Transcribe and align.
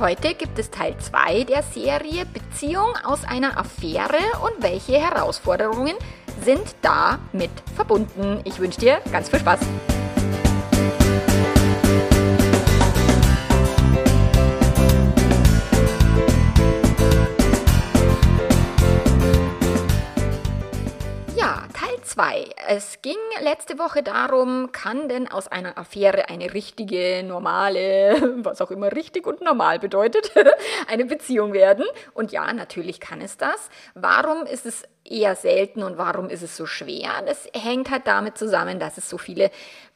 Heute 0.00 0.34
gibt 0.34 0.58
es 0.58 0.72
Teil 0.72 0.96
2 0.98 1.44
der 1.44 1.62
Serie 1.62 2.26
Beziehung 2.26 2.94
aus 3.04 3.22
einer 3.22 3.56
Affäre 3.56 4.18
und 4.42 4.60
welche 4.60 4.98
Herausforderungen 4.98 5.94
sind 6.44 6.64
damit 6.82 7.50
verbunden. 7.76 8.40
Ich 8.42 8.58
wünsche 8.58 8.80
dir 8.80 8.98
ganz 9.12 9.28
viel 9.28 9.38
Spaß. 9.38 9.60
2. 22.14 22.48
Es 22.68 23.02
ging 23.02 23.16
letzte 23.40 23.76
Woche 23.76 24.04
darum, 24.04 24.70
kann 24.70 25.08
denn 25.08 25.26
aus 25.26 25.48
einer 25.48 25.76
Affäre 25.76 26.28
eine 26.28 26.54
richtige, 26.54 27.24
normale, 27.24 28.36
was 28.44 28.60
auch 28.60 28.70
immer 28.70 28.92
richtig 28.92 29.26
und 29.26 29.40
normal 29.40 29.80
bedeutet, 29.80 30.30
eine 30.86 31.06
Beziehung 31.06 31.52
werden? 31.52 31.84
Und 32.12 32.30
ja, 32.30 32.52
natürlich 32.52 33.00
kann 33.00 33.20
es 33.20 33.36
das. 33.36 33.68
Warum 33.94 34.46
ist 34.46 34.64
es 34.64 34.84
eher 35.04 35.34
selten 35.34 35.82
und 35.82 35.98
warum 35.98 36.28
ist 36.28 36.42
es 36.42 36.56
so 36.56 36.66
schwer? 36.66 37.10
Das 37.26 37.48
hängt 37.52 37.90
halt 37.90 38.06
damit 38.06 38.38
zusammen, 38.38 38.78
dass 38.78 38.96
es 38.96 39.10
so 39.10 39.18
viele 39.18 39.50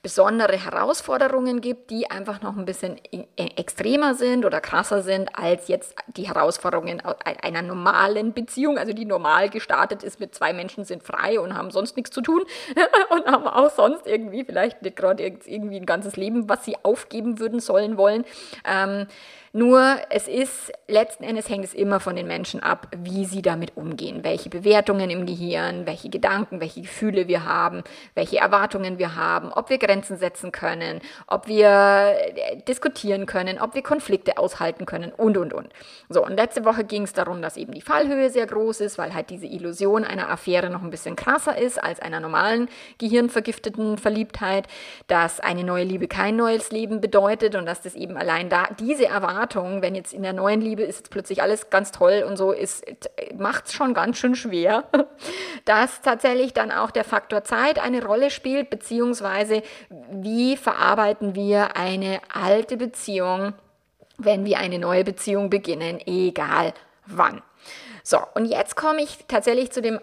besondere 0.08 0.56
Herausforderungen 0.56 1.60
gibt, 1.60 1.90
die 1.90 2.10
einfach 2.10 2.40
noch 2.40 2.56
ein 2.56 2.64
bisschen 2.64 2.96
e, 3.12 3.26
extremer 3.36 4.14
sind 4.14 4.46
oder 4.46 4.58
krasser 4.58 5.02
sind 5.02 5.28
als 5.38 5.68
jetzt 5.68 5.94
die 6.16 6.26
Herausforderungen 6.26 7.02
einer 7.42 7.60
normalen 7.60 8.32
Beziehung, 8.32 8.78
also 8.78 8.94
die 8.94 9.04
normal 9.04 9.50
gestartet 9.50 10.02
ist 10.02 10.18
mit 10.18 10.34
zwei 10.34 10.54
Menschen 10.54 10.86
sind 10.86 11.02
frei 11.02 11.38
und 11.38 11.52
haben 11.52 11.70
sonst 11.70 11.94
nichts 11.98 12.10
zu 12.10 12.22
tun 12.22 12.42
und 13.10 13.26
haben 13.26 13.46
auch 13.46 13.68
sonst 13.68 14.06
irgendwie 14.06 14.44
vielleicht 14.44 14.80
nicht 14.80 14.96
gerade 14.96 15.22
irgendwie 15.22 15.76
ein 15.76 15.84
ganzes 15.84 16.16
Leben, 16.16 16.48
was 16.48 16.64
sie 16.64 16.76
aufgeben 16.82 17.38
würden 17.38 17.60
sollen 17.60 17.98
wollen. 17.98 18.24
Ähm, 18.64 19.08
nur 19.52 19.96
es 20.10 20.28
ist, 20.28 20.72
letzten 20.88 21.24
Endes 21.24 21.48
hängt 21.48 21.64
es 21.64 21.74
immer 21.74 22.00
von 22.00 22.16
den 22.16 22.27
Menschen 22.27 22.62
ab, 22.62 22.88
wie 22.96 23.24
sie 23.24 23.42
damit 23.42 23.77
umgehen, 23.77 24.22
welche 24.22 24.50
Bewertungen 24.50 25.08
im 25.10 25.27
Gehirn, 25.27 25.86
welche 25.86 26.10
Gedanken, 26.10 26.60
welche 26.60 26.82
Gefühle 26.82 27.28
wir 27.28 27.44
haben, 27.44 27.82
welche 28.14 28.38
Erwartungen 28.38 28.98
wir 28.98 29.16
haben, 29.16 29.52
ob 29.52 29.70
wir 29.70 29.78
Grenzen 29.78 30.19
setzen 30.19 30.52
können, 30.52 31.00
ob 31.26 31.48
wir 31.48 31.69
äh, 31.69 32.62
diskutieren 32.69 33.26
können, 33.26 33.58
ob 33.58 33.74
wir 33.74 33.82
Konflikte 33.82 34.38
aushalten 34.38 34.84
können 34.84 35.12
und, 35.12 35.36
und, 35.36 35.54
und. 35.54 35.69
So, 36.08 36.24
und 36.24 36.36
letzte 36.36 36.64
Woche 36.64 36.84
ging 36.84 37.04
es 37.04 37.14
darum, 37.14 37.41
dass 37.41 37.56
eben 37.56 37.72
die 37.72 37.80
Fallhöhe 37.80 38.30
sehr 38.30 38.46
groß 38.46 38.80
ist, 38.80 38.98
weil 38.98 39.14
halt 39.14 39.30
diese 39.30 39.46
Illusion 39.46 40.04
einer 40.04 40.28
Affäre 40.30 40.69
noch 40.69 40.82
ein 40.82 40.91
bisschen 40.91 41.16
krasser 41.16 41.56
ist 41.56 41.82
als 41.82 42.00
einer 42.00 42.20
normalen 42.20 42.69
gehirnvergifteten 42.98 43.96
Verliebtheit, 43.96 44.66
dass 45.06 45.41
eine 45.41 45.64
neue 45.64 45.84
Liebe 45.84 46.06
kein 46.06 46.36
neues 46.36 46.70
Leben 46.70 47.00
bedeutet 47.00 47.54
und 47.54 47.64
dass 47.64 47.80
das 47.80 47.94
eben 47.94 48.16
allein 48.16 48.48
da 48.48 48.69
diese 48.78 49.06
Erwartungen 49.06 49.38
Erwartungen, 49.39 49.83
wenn 49.83 49.94
jetzt 49.94 50.12
in 50.12 50.22
der 50.22 50.33
neuen 50.33 50.61
Liebe 50.61 50.83
ist 50.83 50.98
jetzt 50.98 51.11
plötzlich 51.11 51.42
alles 51.42 51.70
ganz 51.70 51.92
toll 51.92 52.25
und 52.27 52.36
so, 52.36 52.50
ist 52.53 52.84
macht 53.36 53.67
es 53.67 53.72
schon 53.72 53.94
ganz 53.94 54.19
schön 54.19 54.34
schwer, 54.34 54.84
dass 55.64 56.03
tatsächlich 56.03 56.53
dann 56.53 56.72
auch 56.72 56.91
der 56.91 57.04
Faktor 57.04 57.44
Zeit 57.44 57.78
eine 57.78 58.04
Rolle 58.04 58.31
spielt, 58.31 58.69
beziehungsweise 58.69 59.62
wie 60.10 60.56
verarbeiten 60.56 61.34
wir 61.34 61.77
eine 61.77 62.21
alte 62.32 62.77
Beziehung, 62.77 63.54
wenn 64.16 64.44
wir 64.44 64.59
eine 64.59 64.81
neue 64.81 65.04
Beziehung 65.04 65.50
beginnen, 65.50 66.00
egal 66.04 66.75
wann. 67.06 67.43
So, 68.03 68.19
und 68.34 68.47
jetzt 68.47 68.75
komme 68.75 69.03
ich 69.03 69.19
tatsächlich 69.28 69.71
zu 69.71 69.82
dem 69.82 70.00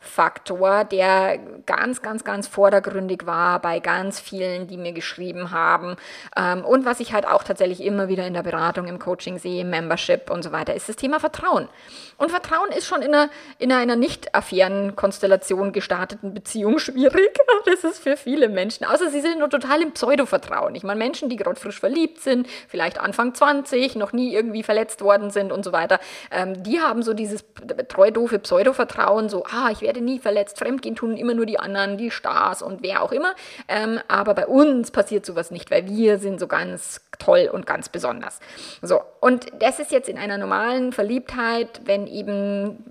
Hauptfaktor, 0.00 0.84
der 0.84 1.38
ganz, 1.66 2.00
ganz, 2.00 2.24
ganz 2.24 2.48
vordergründig 2.48 3.26
war 3.26 3.60
bei 3.60 3.80
ganz 3.80 4.18
vielen, 4.18 4.66
die 4.66 4.76
mir 4.76 4.92
geschrieben 4.92 5.50
haben. 5.50 5.96
Ähm, 6.36 6.64
und 6.64 6.84
was 6.84 7.00
ich 7.00 7.12
halt 7.12 7.26
auch 7.26 7.42
tatsächlich 7.42 7.82
immer 7.82 8.08
wieder 8.08 8.26
in 8.26 8.34
der 8.34 8.42
Beratung, 8.42 8.86
im 8.86 8.98
Coaching 8.98 9.38
sehe, 9.38 9.64
Membership 9.64 10.30
und 10.30 10.42
so 10.42 10.52
weiter, 10.52 10.74
ist 10.74 10.88
das 10.88 10.96
Thema 10.96 11.20
Vertrauen. 11.20 11.68
Und 12.16 12.30
Vertrauen 12.30 12.70
ist 12.70 12.86
schon 12.86 13.02
in 13.02 13.14
einer, 13.14 13.30
in 13.58 13.72
einer 13.72 13.96
nicht 13.96 14.34
affären 14.34 14.96
Konstellation 14.96 15.72
gestarteten 15.72 16.34
Beziehung 16.34 16.78
schwierig. 16.78 17.38
Das 17.66 17.84
ist 17.84 18.02
für 18.02 18.16
viele 18.16 18.48
Menschen, 18.48 18.86
außer 18.86 19.10
sie 19.10 19.20
sind 19.20 19.38
nur 19.38 19.50
total 19.50 19.82
im 19.82 19.92
Pseudo-Vertrauen. 19.92 20.74
Ich 20.74 20.82
meine, 20.82 20.98
Menschen, 20.98 21.28
die 21.28 21.36
gerade 21.36 21.60
frisch 21.60 21.78
verliebt 21.78 22.20
sind, 22.20 22.48
vielleicht 22.68 22.98
Anfang 22.98 23.34
20, 23.34 23.96
noch 23.96 24.12
nie 24.12 24.34
irgendwie 24.34 24.62
verletzt 24.62 25.02
worden 25.02 25.30
sind 25.30 25.52
und 25.52 25.62
so 25.62 25.72
weiter, 25.72 26.00
ähm, 26.30 26.62
die 26.62 26.80
haben 26.80 27.02
so 27.02 27.12
dieses 27.12 27.44
treu 27.88 28.10
doofe 28.10 28.38
Pseudo-Vertrauen, 28.38 29.28
so, 29.28 29.44
ah, 29.44 29.68
ich 29.70 29.82
werde 29.82 29.89
nie 29.98 30.18
verletzt, 30.18 30.58
Fremdgehen 30.58 30.94
tun 30.94 31.16
immer 31.16 31.34
nur 31.34 31.46
die 31.46 31.58
anderen, 31.58 31.98
die 31.98 32.10
Stars 32.10 32.62
und 32.62 32.82
wer 32.82 33.02
auch 33.02 33.12
immer. 33.12 33.34
Ähm, 33.68 33.98
aber 34.08 34.34
bei 34.34 34.46
uns 34.46 34.90
passiert 34.90 35.26
sowas 35.26 35.50
nicht, 35.50 35.70
weil 35.70 35.86
wir 35.86 36.18
sind 36.18 36.38
so 36.38 36.46
ganz 36.46 37.00
toll 37.20 37.48
und 37.52 37.66
ganz 37.66 37.88
besonders. 37.88 38.40
So, 38.82 39.00
und 39.20 39.46
das 39.60 39.78
ist 39.78 39.92
jetzt 39.92 40.08
in 40.08 40.18
einer 40.18 40.38
normalen 40.38 40.92
Verliebtheit, 40.92 41.82
wenn 41.84 42.06
eben 42.06 42.84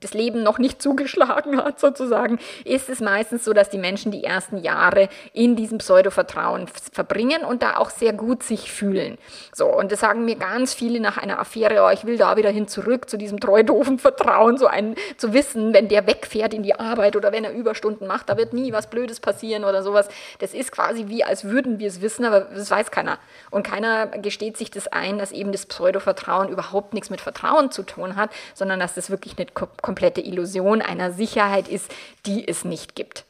das 0.00 0.12
Leben 0.12 0.42
noch 0.42 0.58
nicht 0.58 0.82
zugeschlagen 0.90 1.56
hat, 1.62 1.80
sozusagen, 1.80 2.38
ist 2.64 2.88
es 2.88 3.00
meistens 3.00 3.44
so, 3.44 3.52
dass 3.52 3.70
die 3.70 3.78
Menschen 3.78 4.12
die 4.12 4.24
ersten 4.24 4.58
Jahre 4.58 5.08
in 5.32 5.56
diesem 5.56 5.78
Pseudo-Vertrauen 5.78 6.66
verbringen 6.92 7.44
und 7.44 7.62
da 7.62 7.76
auch 7.76 7.90
sehr 7.90 8.12
gut 8.12 8.42
sich 8.42 8.70
fühlen. 8.70 9.16
So, 9.54 9.66
und 9.66 9.92
das 9.92 10.00
sagen 10.00 10.24
mir 10.24 10.36
ganz 10.36 10.74
viele 10.74 11.00
nach 11.00 11.16
einer 11.16 11.38
Affäre, 11.38 11.84
oh, 11.84 11.90
ich 11.90 12.04
will 12.04 12.18
da 12.18 12.36
wieder 12.36 12.50
hin 12.50 12.68
zurück 12.68 13.08
zu 13.08 13.16
diesem 13.16 13.40
treu 13.40 13.62
doofen 13.62 13.98
Vertrauen, 13.98 14.58
so 14.58 14.66
ein 14.66 14.96
zu 15.16 15.32
wissen, 15.32 15.72
wenn 15.72 15.88
der 15.88 16.06
wegfährt 16.06 16.54
in 16.54 16.62
die 16.62 16.74
Arbeit 16.74 17.16
oder 17.16 17.32
wenn 17.32 17.44
er 17.44 17.52
Überstunden 17.52 18.06
macht, 18.06 18.28
da 18.28 18.36
wird 18.36 18.52
nie 18.52 18.72
was 18.72 18.88
Blödes 18.88 19.20
passieren 19.20 19.64
oder 19.64 19.82
sowas. 19.82 20.08
Das 20.38 20.54
ist 20.54 20.72
quasi 20.72 21.06
wie, 21.08 21.24
als 21.24 21.44
würden 21.44 21.78
wir 21.78 21.88
es 21.88 22.00
wissen, 22.00 22.24
aber 22.24 22.40
das 22.40 22.70
weiß 22.70 22.90
keiner. 22.90 23.18
Und 23.50 23.59
keiner 23.62 24.06
gesteht 24.06 24.56
sich 24.56 24.70
das 24.70 24.88
ein, 24.88 25.18
dass 25.18 25.32
eben 25.32 25.52
das 25.52 25.66
Pseudo-Vertrauen 25.66 26.48
überhaupt 26.48 26.94
nichts 26.94 27.10
mit 27.10 27.20
Vertrauen 27.20 27.70
zu 27.70 27.82
tun 27.82 28.16
hat, 28.16 28.30
sondern 28.54 28.80
dass 28.80 28.94
das 28.94 29.10
wirklich 29.10 29.36
eine 29.38 29.46
komplette 29.46 30.20
Illusion 30.20 30.82
einer 30.82 31.12
Sicherheit 31.12 31.68
ist, 31.68 31.90
die 32.26 32.46
es 32.46 32.64
nicht 32.64 32.94
gibt. 32.94 33.24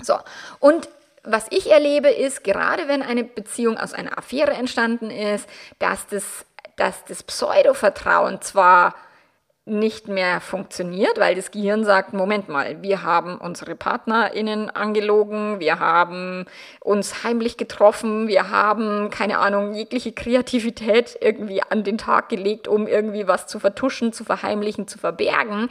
So, 0.00 0.18
und 0.60 0.88
was 1.24 1.46
ich 1.50 1.70
erlebe, 1.70 2.08
ist, 2.08 2.42
gerade 2.42 2.88
wenn 2.88 3.02
eine 3.02 3.24
Beziehung 3.24 3.78
aus 3.78 3.94
einer 3.94 4.18
Affäre 4.18 4.52
entstanden 4.52 5.10
ist, 5.10 5.48
dass 5.78 6.06
das, 6.08 6.24
dass 6.76 7.04
das 7.04 7.22
Pseudo-Vertrauen 7.22 8.40
zwar 8.42 8.94
nicht 9.64 10.08
mehr 10.08 10.40
funktioniert, 10.40 11.20
weil 11.20 11.36
das 11.36 11.52
Gehirn 11.52 11.84
sagt, 11.84 12.14
Moment 12.14 12.48
mal, 12.48 12.82
wir 12.82 13.04
haben 13.04 13.38
unsere 13.38 13.76
PartnerInnen 13.76 14.70
angelogen, 14.70 15.60
wir 15.60 15.78
haben 15.78 16.46
uns 16.80 17.22
heimlich 17.22 17.56
getroffen, 17.56 18.26
wir 18.26 18.50
haben, 18.50 19.08
keine 19.10 19.38
Ahnung, 19.38 19.74
jegliche 19.74 20.10
Kreativität 20.10 21.16
irgendwie 21.20 21.62
an 21.62 21.84
den 21.84 21.96
Tag 21.96 22.28
gelegt, 22.28 22.66
um 22.66 22.88
irgendwie 22.88 23.28
was 23.28 23.46
zu 23.46 23.60
vertuschen, 23.60 24.12
zu 24.12 24.24
verheimlichen, 24.24 24.88
zu 24.88 24.98
verbergen. 24.98 25.68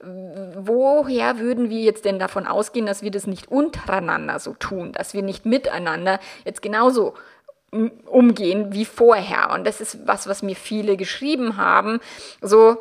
Woher 0.00 1.38
würden 1.38 1.68
wir 1.68 1.80
jetzt 1.80 2.06
denn 2.06 2.18
davon 2.18 2.46
ausgehen, 2.46 2.86
dass 2.86 3.02
wir 3.02 3.10
das 3.10 3.26
nicht 3.26 3.50
untereinander 3.50 4.38
so 4.38 4.54
tun, 4.54 4.92
dass 4.92 5.12
wir 5.12 5.22
nicht 5.22 5.44
miteinander 5.44 6.20
jetzt 6.46 6.62
genauso 6.62 7.12
umgehen 8.06 8.72
wie 8.72 8.86
vorher? 8.86 9.50
Und 9.50 9.66
das 9.66 9.82
ist 9.82 10.06
was, 10.06 10.26
was 10.26 10.42
mir 10.42 10.56
viele 10.56 10.96
geschrieben 10.96 11.58
haben, 11.58 12.00
so, 12.40 12.78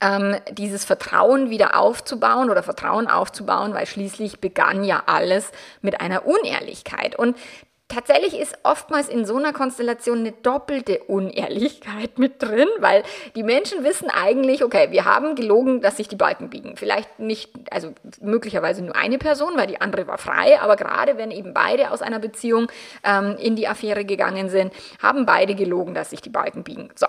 ähm, 0.00 0.36
dieses 0.52 0.84
Vertrauen 0.84 1.50
wieder 1.50 1.78
aufzubauen 1.78 2.50
oder 2.50 2.62
Vertrauen 2.62 3.08
aufzubauen, 3.08 3.74
weil 3.74 3.86
schließlich 3.86 4.40
begann 4.40 4.84
ja 4.84 5.02
alles 5.06 5.50
mit 5.82 6.00
einer 6.00 6.26
Unehrlichkeit. 6.26 7.16
Und 7.16 7.36
Tatsächlich 7.90 8.38
ist 8.38 8.54
oftmals 8.64 9.08
in 9.08 9.24
so 9.24 9.38
einer 9.38 9.54
Konstellation 9.54 10.18
eine 10.18 10.32
doppelte 10.32 10.98
Unehrlichkeit 11.04 12.18
mit 12.18 12.42
drin, 12.42 12.68
weil 12.80 13.02
die 13.34 13.42
Menschen 13.42 13.82
wissen 13.82 14.10
eigentlich, 14.10 14.62
okay, 14.62 14.88
wir 14.90 15.06
haben 15.06 15.34
gelogen, 15.34 15.80
dass 15.80 15.96
sich 15.96 16.06
die 16.06 16.16
Balken 16.16 16.50
biegen. 16.50 16.76
Vielleicht 16.76 17.18
nicht, 17.18 17.50
also 17.70 17.94
möglicherweise 18.20 18.84
nur 18.84 18.94
eine 18.94 19.16
Person, 19.16 19.56
weil 19.56 19.68
die 19.68 19.80
andere 19.80 20.06
war 20.06 20.18
frei, 20.18 20.60
aber 20.60 20.76
gerade 20.76 21.16
wenn 21.16 21.30
eben 21.30 21.54
beide 21.54 21.90
aus 21.90 22.02
einer 22.02 22.18
Beziehung 22.18 22.70
ähm, 23.04 23.36
in 23.40 23.56
die 23.56 23.68
Affäre 23.68 24.04
gegangen 24.04 24.50
sind, 24.50 24.70
haben 25.02 25.24
beide 25.24 25.54
gelogen, 25.54 25.94
dass 25.94 26.10
sich 26.10 26.20
die 26.20 26.28
Balken 26.28 26.64
biegen. 26.64 26.90
So, 26.94 27.06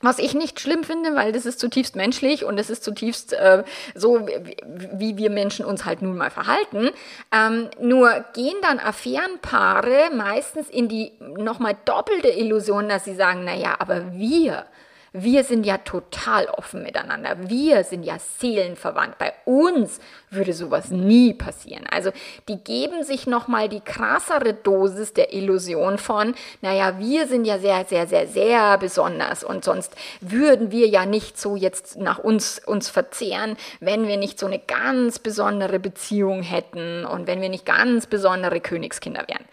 was 0.00 0.18
ich 0.18 0.34
nicht 0.34 0.60
schlimm 0.60 0.84
finde, 0.84 1.14
weil 1.14 1.32
das 1.32 1.46
ist 1.46 1.60
zutiefst 1.60 1.96
menschlich 1.96 2.44
und 2.44 2.58
es 2.58 2.70
ist 2.70 2.82
zutiefst 2.82 3.32
äh, 3.32 3.64
so, 3.94 4.26
wie, 4.26 4.56
wie, 4.92 5.16
wir 5.16 5.30
Menschen 5.30 5.64
uns 5.64 5.84
halt 5.84 6.02
nun 6.02 6.16
mal 6.16 6.30
verhalten. 6.30 6.90
Ähm, 7.32 7.68
nur 7.80 8.24
gehen 8.34 8.56
dann 8.62 8.78
Affärenpaare 8.78 10.10
meistens 10.14 10.68
in 10.68 10.88
die 10.88 11.12
nochmal 11.20 11.76
doppelte 11.84 12.28
Illusion, 12.28 12.88
dass 12.88 13.04
sie 13.04 13.14
sagen, 13.14 13.44
naja, 13.44 13.76
aber 13.78 14.12
wir, 14.12 14.66
Wir 15.12 15.42
sind 15.42 15.66
ja 15.66 15.78
total 15.78 16.46
offen 16.46 16.84
miteinander. 16.84 17.36
Wir 17.48 17.82
sind 17.82 18.04
ja 18.04 18.18
seelenverwandt. 18.38 19.18
Bei 19.18 19.32
uns 19.44 19.98
würde 20.30 20.52
sowas 20.52 20.90
nie 20.90 21.34
passieren. 21.34 21.84
Also 21.90 22.12
die 22.48 22.58
geben 22.58 23.02
sich 23.02 23.26
nochmal 23.26 23.68
die 23.68 23.80
krassere 23.80 24.54
Dosis 24.54 25.12
der 25.12 25.32
Illusion 25.32 25.98
von, 25.98 26.34
naja, 26.62 27.00
wir 27.00 27.26
sind 27.26 27.44
ja 27.44 27.58
sehr, 27.58 27.84
sehr, 27.86 28.06
sehr, 28.06 28.28
sehr 28.28 28.78
besonders 28.78 29.42
und 29.42 29.64
sonst 29.64 29.96
würden 30.20 30.70
wir 30.70 30.86
ja 30.86 31.06
nicht 31.06 31.40
so 31.40 31.56
jetzt 31.56 31.98
nach 31.98 32.20
uns, 32.20 32.60
uns 32.64 32.88
verzehren, 32.88 33.56
wenn 33.80 34.06
wir 34.06 34.16
nicht 34.16 34.38
so 34.38 34.46
eine 34.46 34.60
ganz 34.60 35.18
besondere 35.18 35.80
Beziehung 35.80 36.42
hätten 36.42 37.04
und 37.04 37.26
wenn 37.26 37.40
wir 37.40 37.48
nicht 37.48 37.66
ganz 37.66 38.06
besondere 38.06 38.60
Königskinder 38.60 39.24
wären. 39.26 39.44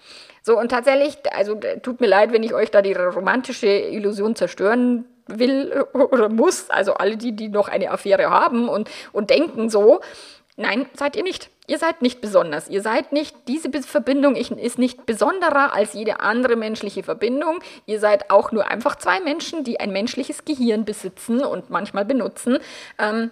So, 0.44 0.58
und 0.58 0.70
tatsächlich, 0.70 1.18
also 1.34 1.60
tut 1.82 2.00
mir 2.00 2.08
leid, 2.08 2.32
wenn 2.32 2.44
ich 2.44 2.54
euch 2.54 2.70
da 2.70 2.84
die 2.84 2.94
romantische 2.94 3.68
Illusion 3.68 4.36
zerstören 4.36 5.06
will 5.28 5.86
oder 5.94 6.30
muss, 6.30 6.70
also 6.70 6.94
alle 6.96 7.18
die, 7.18 7.36
die 7.36 7.50
noch 7.50 7.68
eine 7.68 7.92
Affäre 7.92 8.30
haben 8.30 8.70
und, 8.70 8.90
und 9.12 9.30
denken 9.30 9.70
so, 9.70 10.02
nein, 10.56 10.88
seid 10.94 11.16
ihr 11.16 11.24
nicht. 11.24 11.50
Ihr 11.70 11.78
seid 11.78 12.02
nicht 12.02 12.22
besonders. 12.22 12.70
Ihr 12.70 12.82
seid 12.82 13.12
nicht, 13.12 13.36
diese 13.50 13.70
Verbindung 13.82 14.36
ist 14.36 14.80
nicht 14.80 15.06
besonderer 15.06 15.74
als 15.74 15.94
jede 15.94 16.22
andere 16.22 16.56
menschliche 16.56 17.04
Verbindung. 17.04 17.60
Ihr 17.86 18.00
seid 18.00 18.32
auch 18.32 18.54
nur 18.54 18.70
einfach 18.70 18.96
zwei 18.96 19.20
Menschen, 19.20 19.66
die 19.66 19.80
ein 19.80 19.92
menschliches 19.92 20.46
Gehirn 20.46 20.86
besitzen 20.86 21.44
und 21.44 21.70
manchmal 21.70 22.06
benutzen. 22.06 22.60
Ähm, 22.98 23.32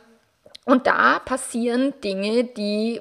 und 0.65 0.87
da 0.87 1.19
passieren 1.19 1.93
Dinge, 2.03 2.43
die 2.43 2.99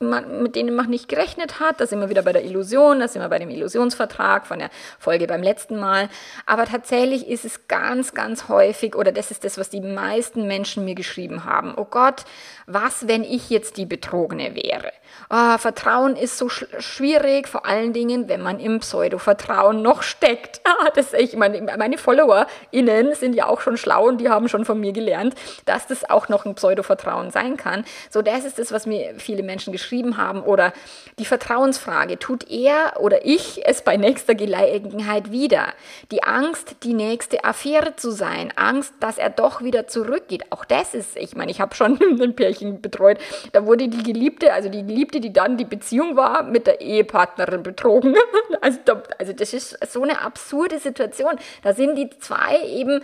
man, 0.00 0.42
mit 0.42 0.56
denen 0.56 0.74
man 0.74 0.90
nicht 0.90 1.08
gerechnet 1.08 1.60
hat. 1.60 1.80
Da 1.80 1.86
sind 1.86 2.00
wir 2.00 2.10
wieder 2.10 2.22
bei 2.22 2.32
der 2.32 2.44
Illusion, 2.44 2.98
da 2.98 3.06
sind 3.06 3.22
wir 3.22 3.28
bei 3.28 3.38
dem 3.38 3.50
Illusionsvertrag 3.50 4.48
von 4.48 4.58
der 4.58 4.70
Folge 4.98 5.28
beim 5.28 5.44
letzten 5.44 5.78
Mal. 5.78 6.08
Aber 6.44 6.64
tatsächlich 6.64 7.28
ist 7.28 7.44
es 7.44 7.68
ganz, 7.68 8.14
ganz 8.14 8.48
häufig, 8.48 8.96
oder 8.96 9.12
das 9.12 9.30
ist 9.30 9.44
das, 9.44 9.58
was 9.58 9.70
die 9.70 9.80
meisten 9.80 10.48
Menschen 10.48 10.84
mir 10.84 10.96
geschrieben 10.96 11.44
haben. 11.44 11.72
Oh 11.76 11.84
Gott, 11.84 12.24
was, 12.66 13.06
wenn 13.06 13.22
ich 13.22 13.48
jetzt 13.48 13.76
die 13.76 13.86
Betrogene 13.86 14.56
wäre? 14.56 14.90
Oh, 15.30 15.58
Vertrauen 15.58 16.16
ist 16.16 16.36
so 16.36 16.48
sch 16.48 16.66
schwierig, 16.80 17.46
vor 17.46 17.64
allen 17.64 17.92
Dingen, 17.92 18.28
wenn 18.28 18.42
man 18.42 18.58
im 18.58 18.80
Pseudo-Vertrauen 18.80 19.82
noch 19.82 20.02
steckt. 20.02 20.60
Ah, 20.78 20.90
das, 20.94 21.14
ich 21.14 21.34
meine, 21.36 21.62
meine 21.78 21.96
FollowerInnen 21.96 23.14
sind 23.14 23.34
ja 23.34 23.46
auch 23.46 23.62
schon 23.62 23.78
schlau 23.78 24.08
und 24.08 24.20
die 24.20 24.28
haben 24.28 24.48
schon 24.48 24.66
von 24.66 24.78
mir 24.78 24.92
gelernt, 24.92 25.34
dass 25.64 25.86
das 25.86 26.08
auch 26.10 26.28
noch 26.28 26.44
ein 26.44 26.55
Pseudo-Vertrauen 26.56 27.30
sein 27.30 27.56
kann. 27.56 27.84
So, 28.10 28.22
das 28.22 28.44
ist 28.44 28.58
das, 28.58 28.72
was 28.72 28.86
mir 28.86 29.14
viele 29.18 29.44
Menschen 29.44 29.72
geschrieben 29.72 30.16
haben. 30.16 30.42
Oder 30.42 30.72
die 31.18 31.24
Vertrauensfrage, 31.24 32.18
tut 32.18 32.50
er 32.50 32.94
oder 32.98 33.24
ich 33.24 33.64
es 33.64 33.82
bei 33.82 33.96
nächster 33.96 34.34
Gelegenheit 34.34 35.30
wieder? 35.30 35.68
Die 36.10 36.24
Angst, 36.24 36.76
die 36.82 36.94
nächste 36.94 37.44
Affäre 37.44 37.96
zu 37.96 38.10
sein, 38.10 38.52
Angst, 38.56 38.94
dass 39.00 39.18
er 39.18 39.30
doch 39.30 39.62
wieder 39.62 39.86
zurückgeht. 39.86 40.50
Auch 40.50 40.64
das 40.64 40.94
ist, 40.94 41.16
ich 41.16 41.36
meine, 41.36 41.50
ich 41.50 41.60
habe 41.60 41.74
schon 41.74 41.98
ein 42.20 42.34
Pärchen 42.34 42.80
betreut, 42.80 43.18
da 43.52 43.66
wurde 43.66 43.88
die 43.88 44.02
Geliebte, 44.02 44.52
also 44.52 44.68
die 44.68 44.84
Geliebte, 44.84 45.20
die 45.20 45.32
dann 45.32 45.56
die 45.56 45.64
Beziehung 45.64 46.16
war, 46.16 46.42
mit 46.42 46.66
der 46.66 46.80
Ehepartnerin 46.80 47.62
betrogen. 47.62 48.16
Also, 48.62 48.78
also 49.18 49.32
das 49.32 49.52
ist 49.52 49.92
so 49.92 50.02
eine 50.02 50.20
absurde 50.22 50.78
Situation. 50.78 51.36
Da 51.62 51.74
sind 51.74 51.96
die 51.96 52.10
zwei 52.18 52.60
eben, 52.62 53.00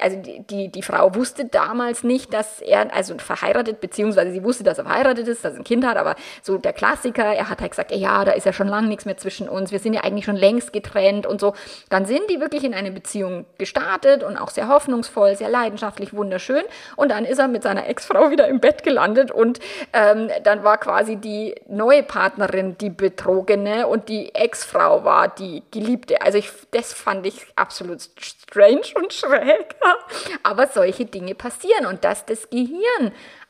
also 0.00 0.16
die, 0.16 0.40
die, 0.40 0.68
die 0.68 0.82
Frau 0.82 1.14
wusste 1.14 1.44
damals 1.44 2.02
nicht, 2.02 2.32
dass 2.32 2.60
er 2.60 2.85
also 2.90 3.16
verheiratet, 3.18 3.80
beziehungsweise 3.80 4.32
sie 4.32 4.42
wusste, 4.42 4.64
dass 4.64 4.78
er 4.78 4.84
verheiratet 4.84 5.28
ist, 5.28 5.44
dass 5.44 5.54
er 5.54 5.60
ein 5.60 5.64
Kind 5.64 5.86
hat, 5.86 5.96
aber 5.96 6.16
so 6.42 6.58
der 6.58 6.72
Klassiker, 6.72 7.24
er 7.24 7.48
hat 7.48 7.60
halt 7.60 7.70
gesagt, 7.70 7.92
ja, 7.92 8.24
da 8.24 8.32
ist 8.32 8.46
ja 8.46 8.52
schon 8.52 8.68
lange 8.68 8.88
nichts 8.88 9.04
mehr 9.04 9.16
zwischen 9.16 9.48
uns, 9.48 9.72
wir 9.72 9.78
sind 9.78 9.94
ja 9.94 10.02
eigentlich 10.02 10.24
schon 10.24 10.36
längst 10.36 10.72
getrennt 10.72 11.26
und 11.26 11.40
so. 11.40 11.54
Dann 11.88 12.06
sind 12.06 12.30
die 12.30 12.40
wirklich 12.40 12.64
in 12.64 12.74
eine 12.74 12.90
Beziehung 12.90 13.46
gestartet 13.58 14.22
und 14.22 14.36
auch 14.36 14.50
sehr 14.50 14.68
hoffnungsvoll, 14.68 15.36
sehr 15.36 15.48
leidenschaftlich, 15.48 16.12
wunderschön. 16.12 16.62
Und 16.96 17.10
dann 17.10 17.24
ist 17.24 17.38
er 17.38 17.48
mit 17.48 17.62
seiner 17.62 17.88
Ex-Frau 17.88 18.30
wieder 18.30 18.48
im 18.48 18.60
Bett 18.60 18.82
gelandet 18.82 19.30
und 19.30 19.60
ähm, 19.92 20.30
dann 20.44 20.64
war 20.64 20.78
quasi 20.78 21.16
die 21.16 21.54
neue 21.68 22.02
Partnerin 22.02 22.76
die 22.78 22.90
Betrogene 22.90 23.86
und 23.86 24.08
die 24.08 24.34
Ex-Frau 24.34 25.04
war 25.04 25.28
die 25.28 25.62
Geliebte. 25.70 26.22
Also 26.22 26.38
ich, 26.38 26.50
das 26.70 26.92
fand 26.92 27.26
ich 27.26 27.46
absolut 27.56 28.00
strange 28.18 28.82
und 28.94 29.12
schräg. 29.12 29.76
Aber 30.42 30.66
solche 30.68 31.04
Dinge 31.04 31.34
passieren 31.34 31.86
und 31.86 32.04
dass 32.04 32.24
das 32.26 32.50
Gehirn 32.50 32.75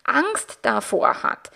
Angst 0.04 0.60
davor 0.62 1.22
hat, 1.22 1.50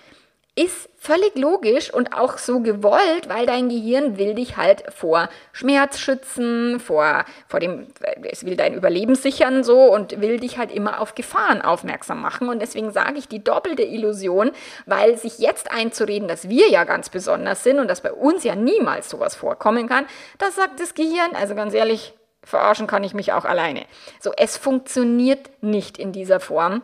ist 0.56 0.90
völlig 0.98 1.36
logisch 1.36 1.92
und 1.94 2.12
auch 2.12 2.36
so 2.36 2.60
gewollt, 2.60 3.28
weil 3.28 3.46
dein 3.46 3.68
Gehirn 3.68 4.18
will 4.18 4.34
dich 4.34 4.56
halt 4.56 4.82
vor 4.92 5.30
Schmerz 5.52 5.98
schützen, 5.98 6.80
vor, 6.80 7.24
vor 7.48 7.60
dem, 7.60 7.86
es 8.24 8.44
will 8.44 8.56
dein 8.56 8.74
Überleben 8.74 9.14
sichern 9.14 9.64
so 9.64 9.84
und 9.84 10.20
will 10.20 10.38
dich 10.38 10.58
halt 10.58 10.70
immer 10.72 11.00
auf 11.00 11.14
Gefahren 11.14 11.62
aufmerksam 11.62 12.20
machen. 12.20 12.48
Und 12.48 12.60
deswegen 12.60 12.90
sage 12.90 13.18
ich 13.18 13.28
die 13.28 13.42
doppelte 13.42 13.84
Illusion, 13.84 14.50
weil 14.86 15.16
sich 15.16 15.38
jetzt 15.38 15.70
einzureden, 15.70 16.28
dass 16.28 16.48
wir 16.48 16.68
ja 16.68 16.84
ganz 16.84 17.08
besonders 17.08 17.64
sind 17.64 17.78
und 17.78 17.88
dass 17.88 18.02
bei 18.02 18.12
uns 18.12 18.44
ja 18.44 18.54
niemals 18.54 19.08
sowas 19.08 19.36
vorkommen 19.36 19.88
kann, 19.88 20.04
das 20.38 20.56
sagt 20.56 20.80
das 20.80 20.94
Gehirn, 20.94 21.34
also 21.34 21.54
ganz 21.54 21.72
ehrlich, 21.72 22.12
verarschen 22.42 22.86
kann 22.86 23.04
ich 23.04 23.14
mich 23.14 23.32
auch 23.32 23.44
alleine. 23.44 23.86
So, 24.20 24.32
es 24.36 24.56
funktioniert 24.56 25.50
nicht 25.62 25.96
in 25.96 26.12
dieser 26.12 26.40
Form 26.40 26.82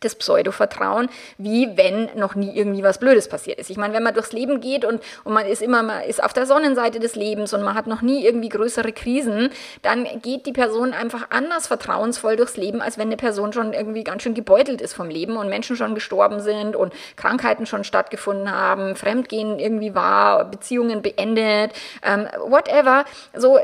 das 0.00 0.14
Pseudo-Vertrauen, 0.14 1.08
wie 1.38 1.76
wenn 1.76 2.08
noch 2.16 2.34
nie 2.34 2.54
irgendwie 2.54 2.82
was 2.82 2.98
Blödes 2.98 3.28
passiert 3.28 3.58
ist. 3.58 3.70
Ich 3.70 3.76
meine, 3.76 3.94
wenn 3.94 4.02
man 4.02 4.14
durchs 4.14 4.32
Leben 4.32 4.60
geht 4.60 4.84
und, 4.84 5.00
und 5.24 5.32
man 5.32 5.46
ist 5.46 5.62
immer, 5.62 5.82
man 5.82 6.02
ist 6.02 6.22
auf 6.22 6.32
der 6.32 6.46
Sonnenseite 6.46 7.00
des 7.00 7.14
Lebens 7.14 7.52
und 7.54 7.62
man 7.62 7.74
hat 7.74 7.86
noch 7.86 8.02
nie 8.02 8.24
irgendwie 8.24 8.48
größere 8.48 8.92
Krisen, 8.92 9.50
dann 9.82 10.06
geht 10.22 10.46
die 10.46 10.52
Person 10.52 10.92
einfach 10.92 11.28
anders 11.30 11.66
vertrauensvoll 11.66 12.36
durchs 12.36 12.56
Leben, 12.56 12.80
als 12.80 12.98
wenn 12.98 13.08
eine 13.08 13.16
Person 13.16 13.52
schon 13.52 13.72
irgendwie 13.72 14.04
ganz 14.04 14.22
schön 14.22 14.34
gebeutelt 14.34 14.80
ist 14.80 14.94
vom 14.94 15.08
Leben 15.08 15.36
und 15.36 15.48
Menschen 15.48 15.76
schon 15.76 15.94
gestorben 15.94 16.40
sind 16.40 16.76
und 16.76 16.92
Krankheiten 17.16 17.66
schon 17.66 17.84
stattgefunden 17.84 18.50
haben, 18.50 18.96
Fremdgehen 18.96 19.58
irgendwie 19.58 19.94
war, 19.94 20.44
Beziehungen 20.44 21.02
beendet, 21.02 21.72
ähm, 22.02 22.26
whatever. 22.46 23.04
So, 23.34 23.58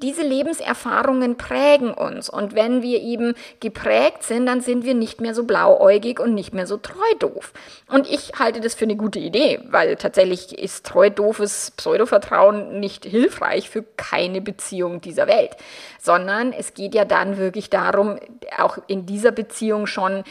diese 0.00 0.22
Lebenserfahrungen 0.22 1.36
prägen 1.36 1.92
uns. 1.92 2.28
Und 2.28 2.54
wenn 2.54 2.82
wir 2.82 3.00
eben 3.00 3.34
geprägt 3.60 4.22
sind, 4.22 4.46
dann 4.46 4.60
sind 4.60 4.84
wir 4.84 4.94
nicht 4.94 5.20
mehr 5.20 5.34
so 5.34 5.44
blauäugig 5.44 6.20
und 6.20 6.34
nicht 6.34 6.54
mehr 6.54 6.66
so 6.66 6.76
treu 6.76 7.14
doof. 7.18 7.52
Und 7.88 8.08
ich 8.08 8.32
halte 8.38 8.60
das 8.60 8.74
für 8.74 8.84
eine 8.84 8.96
gute 8.96 9.18
Idee, 9.18 9.60
weil 9.70 9.96
tatsächlich 9.96 10.58
ist 10.58 10.86
treu 10.86 11.10
doofes 11.10 11.72
Pseudovertrauen 11.76 12.80
nicht 12.80 13.04
hilfreich 13.04 13.70
für 13.70 13.84
keine 13.96 14.40
Beziehung 14.40 15.00
dieser 15.00 15.26
Welt, 15.26 15.56
sondern 16.00 16.52
es 16.52 16.74
geht 16.74 16.94
ja 16.94 17.04
dann 17.04 17.38
wirklich 17.38 17.70
darum, 17.70 18.18
auch 18.58 18.78
in 18.86 19.06
dieser 19.06 19.32
Beziehung 19.32 19.86
schon 19.86 20.24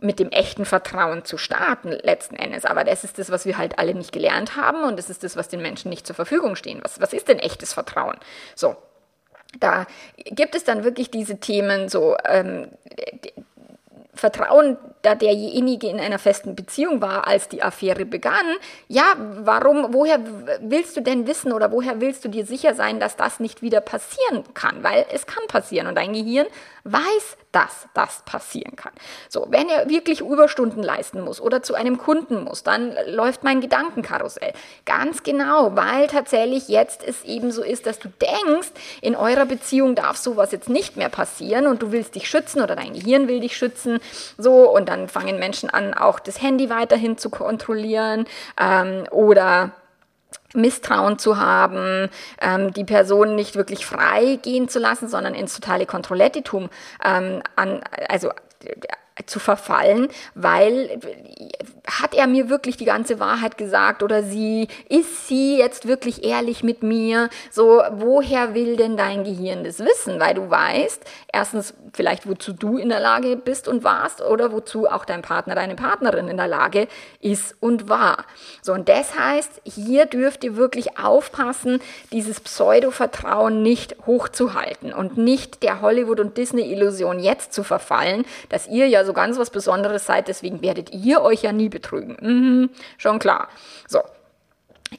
mit 0.00 0.18
dem 0.18 0.30
echten 0.30 0.64
Vertrauen 0.64 1.24
zu 1.24 1.38
starten, 1.38 1.90
letzten 1.90 2.36
Endes. 2.36 2.64
Aber 2.64 2.84
das 2.84 3.04
ist 3.04 3.18
das, 3.18 3.30
was 3.30 3.46
wir 3.46 3.56
halt 3.56 3.78
alle 3.78 3.94
nicht 3.94 4.12
gelernt 4.12 4.56
haben 4.56 4.84
und 4.84 4.98
das 4.98 5.08
ist 5.08 5.24
das, 5.24 5.36
was 5.36 5.48
den 5.48 5.62
Menschen 5.62 5.88
nicht 5.88 6.06
zur 6.06 6.14
Verfügung 6.14 6.54
stehen. 6.54 6.80
Was, 6.82 7.00
was 7.00 7.12
ist 7.12 7.28
denn 7.28 7.38
echtes 7.38 7.72
Vertrauen? 7.72 8.16
So, 8.54 8.76
da 9.60 9.86
gibt 10.16 10.54
es 10.54 10.64
dann 10.64 10.84
wirklich 10.84 11.10
diese 11.10 11.38
Themen, 11.38 11.88
so 11.88 12.16
ähm, 12.24 12.68
Vertrauen, 14.14 14.78
da 15.06 15.14
derjenige 15.14 15.88
in 15.88 16.00
einer 16.00 16.18
festen 16.18 16.56
Beziehung 16.56 17.00
war, 17.00 17.26
als 17.26 17.48
die 17.48 17.62
Affäre 17.62 18.04
begann. 18.04 18.46
Ja, 18.88 19.04
warum, 19.16 19.94
woher 19.94 20.18
willst 20.60 20.96
du 20.96 21.00
denn 21.00 21.26
wissen 21.26 21.52
oder 21.52 21.70
woher 21.70 22.00
willst 22.00 22.24
du 22.24 22.28
dir 22.28 22.44
sicher 22.44 22.74
sein, 22.74 22.98
dass 22.98 23.16
das 23.16 23.38
nicht 23.38 23.62
wieder 23.62 23.80
passieren 23.80 24.42
kann? 24.54 24.82
Weil 24.82 25.06
es 25.12 25.26
kann 25.26 25.46
passieren 25.46 25.86
und 25.86 25.94
dein 25.94 26.12
Gehirn 26.12 26.46
weiß, 26.82 27.36
dass 27.52 27.88
das 27.94 28.22
passieren 28.26 28.76
kann. 28.76 28.92
So, 29.28 29.46
wenn 29.48 29.68
er 29.68 29.88
wirklich 29.88 30.20
Überstunden 30.20 30.82
leisten 30.82 31.22
muss 31.22 31.40
oder 31.40 31.62
zu 31.62 31.74
einem 31.74 31.96
Kunden 31.98 32.44
muss, 32.44 32.62
dann 32.62 32.94
läuft 33.06 33.44
mein 33.44 33.60
Gedankenkarussell. 33.60 34.52
Ganz 34.84 35.22
genau, 35.22 35.74
weil 35.74 36.06
tatsächlich 36.06 36.68
jetzt 36.68 37.02
es 37.02 37.24
eben 37.24 37.50
so 37.52 37.62
ist, 37.62 37.86
dass 37.86 37.98
du 37.98 38.08
denkst, 38.08 38.68
in 39.00 39.16
eurer 39.16 39.46
Beziehung 39.46 39.94
darf 39.94 40.16
sowas 40.16 40.52
jetzt 40.52 40.68
nicht 40.68 40.96
mehr 40.96 41.08
passieren 41.08 41.66
und 41.66 41.82
du 41.82 41.92
willst 41.92 42.14
dich 42.14 42.28
schützen 42.28 42.60
oder 42.60 42.76
dein 42.76 42.92
Gehirn 42.92 43.26
will 43.26 43.40
dich 43.40 43.56
schützen. 43.56 44.00
So, 44.36 44.70
und 44.70 44.88
dann 44.88 44.95
fangen 45.08 45.38
Menschen 45.38 45.70
an, 45.70 45.94
auch 45.94 46.18
das 46.18 46.40
Handy 46.42 46.70
weiterhin 46.70 47.18
zu 47.18 47.30
kontrollieren 47.30 48.26
ähm, 48.60 49.04
oder 49.10 49.72
Misstrauen 50.54 51.18
zu 51.18 51.38
haben, 51.38 52.08
ähm, 52.40 52.72
die 52.72 52.84
Person 52.84 53.34
nicht 53.34 53.56
wirklich 53.56 53.86
frei 53.86 54.38
gehen 54.42 54.68
zu 54.68 54.78
lassen, 54.78 55.08
sondern 55.08 55.34
ins 55.34 55.54
totale 55.54 55.86
Kontrollettitum 55.86 56.70
ähm, 57.04 57.42
an, 57.56 57.80
also 58.08 58.30
zu 59.24 59.38
verfallen, 59.38 60.08
weil 60.34 61.00
hat 61.86 62.14
er 62.14 62.26
mir 62.26 62.50
wirklich 62.50 62.76
die 62.76 62.84
ganze 62.84 63.20
Wahrheit 63.20 63.56
gesagt 63.56 64.02
oder 64.02 64.22
sie, 64.22 64.68
ist 64.88 65.28
sie 65.28 65.56
jetzt 65.56 65.86
wirklich 65.86 66.24
ehrlich 66.24 66.62
mit 66.62 66.82
mir? 66.82 67.30
So, 67.50 67.82
woher 67.92 68.54
will 68.54 68.76
denn 68.76 68.96
dein 68.96 69.24
Gehirn 69.24 69.64
das 69.64 69.78
wissen? 69.78 70.20
Weil 70.20 70.34
du 70.34 70.50
weißt, 70.50 71.02
erstens 71.32 71.74
vielleicht, 71.94 72.28
wozu 72.28 72.52
du 72.52 72.76
in 72.76 72.88
der 72.88 73.00
Lage 73.00 73.36
bist 73.36 73.68
und 73.68 73.84
warst 73.84 74.20
oder 74.20 74.52
wozu 74.52 74.88
auch 74.88 75.04
dein 75.04 75.22
Partner, 75.22 75.54
deine 75.54 75.76
Partnerin 75.76 76.28
in 76.28 76.36
der 76.36 76.48
Lage 76.48 76.88
ist 77.20 77.54
und 77.60 77.88
war. 77.88 78.24
So, 78.62 78.72
und 78.72 78.88
das 78.88 79.18
heißt, 79.18 79.62
hier 79.64 80.06
dürft 80.06 80.44
ihr 80.44 80.56
wirklich 80.56 80.98
aufpassen, 80.98 81.80
dieses 82.12 82.40
Pseudo-Vertrauen 82.40 83.62
nicht 83.62 83.96
hochzuhalten 84.06 84.92
und 84.92 85.16
nicht 85.16 85.62
der 85.62 85.80
Hollywood- 85.80 86.20
und 86.20 86.36
Disney-Illusion 86.36 87.20
jetzt 87.20 87.52
zu 87.52 87.62
verfallen, 87.62 88.26
dass 88.48 88.66
ihr 88.66 88.88
ja 88.88 89.04
so 89.06 89.12
ganz 89.12 89.38
was 89.38 89.50
Besonderes 89.50 90.06
seid, 90.06 90.28
deswegen 90.28 90.62
werdet 90.62 90.92
ihr 90.92 91.22
euch 91.22 91.42
ja 91.42 91.52
nie 91.52 91.68
betrügen. 91.68 92.16
Mhm, 92.20 92.70
schon 92.98 93.18
klar. 93.18 93.48
So. 93.88 94.00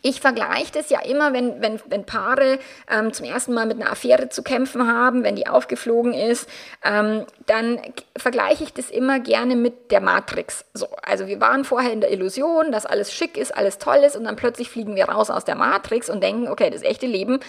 Ich 0.01 0.19
vergleiche 0.19 0.73
das 0.73 0.89
ja 0.89 0.99
immer, 0.99 1.31
wenn, 1.31 1.61
wenn, 1.61 1.79
wenn 1.87 2.05
Paare 2.05 2.59
ähm, 2.91 3.13
zum 3.13 3.25
ersten 3.25 3.53
Mal 3.53 3.65
mit 3.65 3.79
einer 3.79 3.89
Affäre 3.89 4.27
zu 4.27 4.43
kämpfen 4.43 4.85
haben, 4.85 5.23
wenn 5.23 5.37
die 5.37 5.47
aufgeflogen 5.47 6.13
ist, 6.13 6.49
ähm, 6.83 7.25
dann 7.45 7.79
vergleiche 8.17 8.65
ich 8.65 8.73
das 8.73 8.89
immer 8.89 9.21
gerne 9.21 9.55
mit 9.55 9.91
der 9.91 10.01
Matrix. 10.01 10.65
So, 10.73 10.87
also 11.03 11.27
wir 11.27 11.39
waren 11.39 11.63
vorher 11.63 11.93
in 11.93 12.01
der 12.01 12.11
Illusion, 12.11 12.73
dass 12.73 12.85
alles 12.85 13.13
schick 13.13 13.37
ist, 13.37 13.55
alles 13.55 13.77
toll 13.77 13.99
ist 14.05 14.17
und 14.17 14.25
dann 14.25 14.35
plötzlich 14.35 14.69
fliegen 14.69 14.95
wir 14.97 15.05
raus 15.07 15.29
aus 15.29 15.45
der 15.45 15.55
Matrix 15.55 16.09
und 16.09 16.21
denken, 16.21 16.49
okay, 16.49 16.69
das 16.69 16.81
echte 16.81 17.07
Leben 17.07 17.39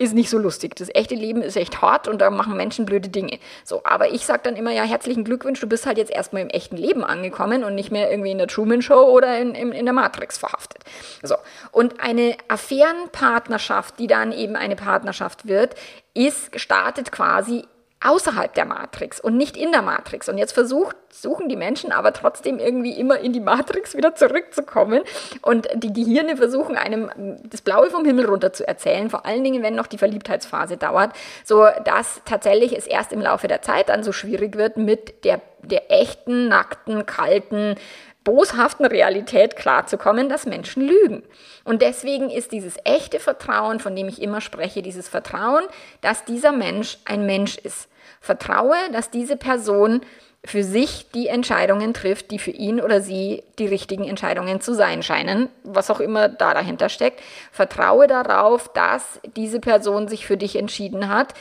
ist 0.00 0.14
nicht 0.14 0.30
so 0.30 0.38
lustig. 0.38 0.76
Das 0.76 0.88
echte 0.94 1.14
Leben 1.14 1.42
ist 1.42 1.58
echt 1.58 1.82
hart 1.82 2.08
und 2.08 2.22
da 2.22 2.30
machen 2.30 2.56
Menschen 2.56 2.86
blöde 2.86 3.10
Dinge. 3.10 3.38
So, 3.64 3.82
aber 3.84 4.10
ich 4.12 4.24
sage 4.24 4.40
dann 4.44 4.56
immer, 4.56 4.72
ja, 4.72 4.82
herzlichen 4.82 5.24
Glückwunsch, 5.24 5.60
du 5.60 5.66
bist 5.66 5.84
halt 5.84 5.98
jetzt 5.98 6.10
erstmal 6.10 6.40
im 6.40 6.48
echten 6.48 6.78
Leben 6.78 7.04
angekommen 7.04 7.64
und 7.64 7.74
nicht 7.74 7.92
mehr 7.92 8.10
irgendwie 8.10 8.30
in 8.30 8.38
der 8.38 8.46
Truman 8.46 8.80
Show 8.80 9.10
oder 9.10 9.38
in, 9.38 9.54
in, 9.54 9.72
in 9.72 9.84
der 9.84 9.92
Matrix 9.92 10.38
verhaftet. 10.38 10.84
So, 11.22 11.34
und 11.70 12.00
eine 12.00 12.34
Affärenpartnerschaft, 12.48 13.98
die 13.98 14.06
dann 14.06 14.32
eben 14.32 14.56
eine 14.56 14.74
Partnerschaft 14.74 15.46
wird, 15.46 15.74
ist 16.14 16.50
gestartet 16.50 17.12
quasi 17.12 17.64
außerhalb 18.02 18.54
der 18.54 18.64
Matrix 18.64 19.20
und 19.20 19.36
nicht 19.36 19.56
in 19.56 19.72
der 19.72 19.82
Matrix. 19.82 20.28
Und 20.28 20.38
jetzt 20.38 20.52
versucht, 20.52 20.96
suchen 21.10 21.48
die 21.48 21.56
Menschen 21.56 21.92
aber 21.92 22.12
trotzdem 22.12 22.58
irgendwie 22.58 22.98
immer 22.98 23.18
in 23.18 23.32
die 23.32 23.40
Matrix 23.40 23.94
wieder 23.94 24.14
zurückzukommen. 24.14 25.02
Und 25.42 25.68
die 25.74 25.92
Gehirne 25.92 26.36
versuchen 26.36 26.76
einem 26.76 27.10
das 27.44 27.60
Blaue 27.60 27.90
vom 27.90 28.04
Himmel 28.04 28.24
runter 28.24 28.52
zu 28.52 28.66
erzählen, 28.66 29.10
vor 29.10 29.26
allen 29.26 29.44
Dingen, 29.44 29.62
wenn 29.62 29.74
noch 29.74 29.86
die 29.86 29.98
Verliebtheitsphase 29.98 30.78
dauert, 30.78 31.12
so 31.44 31.66
dass 31.84 32.22
tatsächlich 32.24 32.76
es 32.76 32.86
erst 32.86 33.12
im 33.12 33.20
Laufe 33.20 33.48
der 33.48 33.60
Zeit 33.60 33.90
dann 33.90 34.02
so 34.02 34.12
schwierig 34.12 34.56
wird, 34.56 34.78
mit 34.78 35.24
der, 35.24 35.42
der 35.62 35.90
echten, 35.90 36.48
nackten, 36.48 37.04
kalten, 37.04 37.74
boshaften 38.24 38.86
Realität 38.86 39.56
klarzukommen, 39.56 40.28
dass 40.28 40.46
Menschen 40.46 40.82
lügen. 40.86 41.22
Und 41.64 41.82
deswegen 41.82 42.30
ist 42.30 42.52
dieses 42.52 42.76
echte 42.84 43.18
Vertrauen, 43.18 43.80
von 43.80 43.96
dem 43.96 44.08
ich 44.08 44.20
immer 44.20 44.40
spreche, 44.40 44.82
dieses 44.82 45.08
Vertrauen, 45.08 45.64
dass 46.00 46.24
dieser 46.24 46.52
Mensch 46.52 46.98
ein 47.04 47.26
Mensch 47.26 47.56
ist. 47.56 47.88
Vertraue, 48.20 48.76
dass 48.92 49.10
diese 49.10 49.36
Person 49.36 50.02
für 50.44 50.64
sich 50.64 51.10
die 51.14 51.28
Entscheidungen 51.28 51.92
trifft, 51.92 52.30
die 52.30 52.38
für 52.38 52.50
ihn 52.50 52.80
oder 52.80 53.02
sie 53.02 53.42
die 53.58 53.66
richtigen 53.66 54.04
Entscheidungen 54.04 54.60
zu 54.60 54.74
sein 54.74 55.02
scheinen, 55.02 55.50
was 55.64 55.90
auch 55.90 56.00
immer 56.00 56.28
da 56.28 56.54
dahinter 56.54 56.88
steckt. 56.88 57.20
Vertraue 57.52 58.06
darauf, 58.06 58.72
dass 58.72 59.20
diese 59.36 59.60
Person 59.60 60.08
sich 60.08 60.26
für 60.26 60.38
dich 60.38 60.56
entschieden 60.56 61.08
hat 61.08 61.34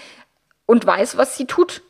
und 0.65 0.85
weiß, 0.85 1.17
was 1.17 1.37
sie 1.37 1.45
tut 1.45 1.81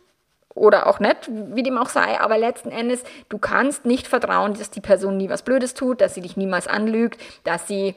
oder 0.59 0.87
auch 0.87 0.99
nicht, 0.99 1.29
wie 1.29 1.63
dem 1.63 1.77
auch 1.77 1.89
sei, 1.89 2.19
aber 2.19 2.37
letzten 2.37 2.71
Endes, 2.71 3.03
du 3.29 3.37
kannst 3.37 3.85
nicht 3.85 4.07
vertrauen, 4.07 4.53
dass 4.53 4.69
die 4.69 4.81
Person 4.81 5.17
nie 5.17 5.29
was 5.29 5.41
Blödes 5.41 5.73
tut, 5.73 6.01
dass 6.01 6.13
sie 6.13 6.21
dich 6.21 6.37
niemals 6.37 6.67
anlügt, 6.67 7.19
dass 7.43 7.67
sie 7.67 7.95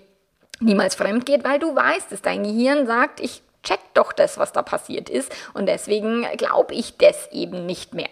niemals 0.61 0.95
fremd 0.95 1.27
geht, 1.27 1.45
weil 1.45 1.59
du 1.59 1.75
weißt 1.75 2.13
dass 2.13 2.23
Dein 2.23 2.45
Gehirn 2.45 2.87
sagt, 2.87 3.21
ich 3.21 3.43
check 3.63 3.81
doch 3.95 4.13
das, 4.13 4.39
was 4.39 4.53
da 4.53 4.63
passiert 4.63 5.09
ist 5.09 5.33
und 5.55 5.67
deswegen 5.67 6.27
glaube 6.37 6.75
ich 6.75 6.97
das 6.97 7.31
eben 7.33 7.67
nicht 7.67 7.95
mehr. 7.95 8.09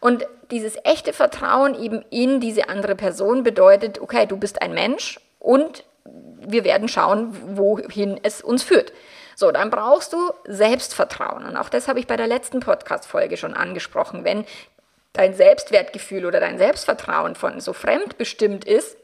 Und 0.00 0.26
dieses 0.50 0.76
echte 0.84 1.12
Vertrauen 1.12 1.80
eben 1.80 2.04
in 2.10 2.40
diese 2.40 2.68
andere 2.68 2.96
Person 2.96 3.42
bedeutet, 3.42 4.00
okay, 4.00 4.26
du 4.26 4.36
bist 4.36 4.62
ein 4.62 4.74
Mensch 4.74 5.20
und 5.38 5.84
wir 6.04 6.64
werden 6.64 6.88
schauen, 6.88 7.36
wohin 7.56 8.18
es 8.22 8.42
uns 8.42 8.62
führt. 8.62 8.92
So, 9.40 9.52
dann 9.52 9.70
brauchst 9.70 10.12
du 10.12 10.18
Selbstvertrauen. 10.44 11.46
Und 11.46 11.56
auch 11.56 11.70
das 11.70 11.88
habe 11.88 11.98
ich 11.98 12.06
bei 12.06 12.18
der 12.18 12.26
letzten 12.26 12.60
Podcast-Folge 12.60 13.38
schon 13.38 13.54
angesprochen. 13.54 14.22
Wenn 14.22 14.44
dein 15.14 15.32
Selbstwertgefühl 15.32 16.26
oder 16.26 16.40
dein 16.40 16.58
Selbstvertrauen 16.58 17.34
von 17.34 17.58
so 17.58 17.72
fremdbestimmt 17.72 18.66
ist, 18.66 18.98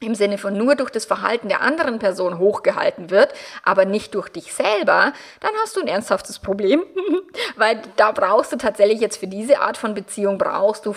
im 0.00 0.16
Sinne 0.16 0.36
von 0.36 0.56
nur 0.56 0.74
durch 0.74 0.90
das 0.90 1.04
Verhalten 1.04 1.48
der 1.48 1.60
anderen 1.60 2.00
Person 2.00 2.38
hochgehalten 2.38 3.10
wird, 3.10 3.32
aber 3.62 3.84
nicht 3.84 4.16
durch 4.16 4.28
dich 4.30 4.52
selber, 4.52 5.12
dann 5.38 5.52
hast 5.62 5.76
du 5.76 5.80
ein 5.80 5.86
ernsthaftes 5.86 6.40
Problem, 6.40 6.82
weil 7.56 7.80
da 7.94 8.10
brauchst 8.10 8.50
du 8.50 8.56
tatsächlich 8.56 8.98
jetzt 9.00 9.18
für 9.18 9.28
diese 9.28 9.60
Art 9.60 9.76
von 9.76 9.94
Beziehung 9.94 10.38
brauchst 10.38 10.86
du 10.86 10.96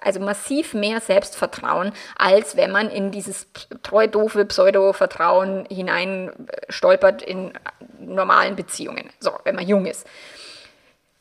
also 0.00 0.20
massiv 0.20 0.74
mehr 0.74 1.00
Selbstvertrauen, 1.00 1.92
als 2.16 2.56
wenn 2.56 2.70
man 2.70 2.90
in 2.90 3.10
dieses 3.10 3.46
treu 3.82 4.06
doofe 4.06 4.44
Pseudo-Vertrauen 4.44 5.66
hinein 5.70 6.32
stolpert 6.68 7.22
in 7.22 7.52
normalen 8.00 8.56
Beziehungen. 8.56 9.10
So, 9.20 9.32
wenn 9.44 9.54
man 9.54 9.66
jung 9.66 9.86
ist. 9.86 10.06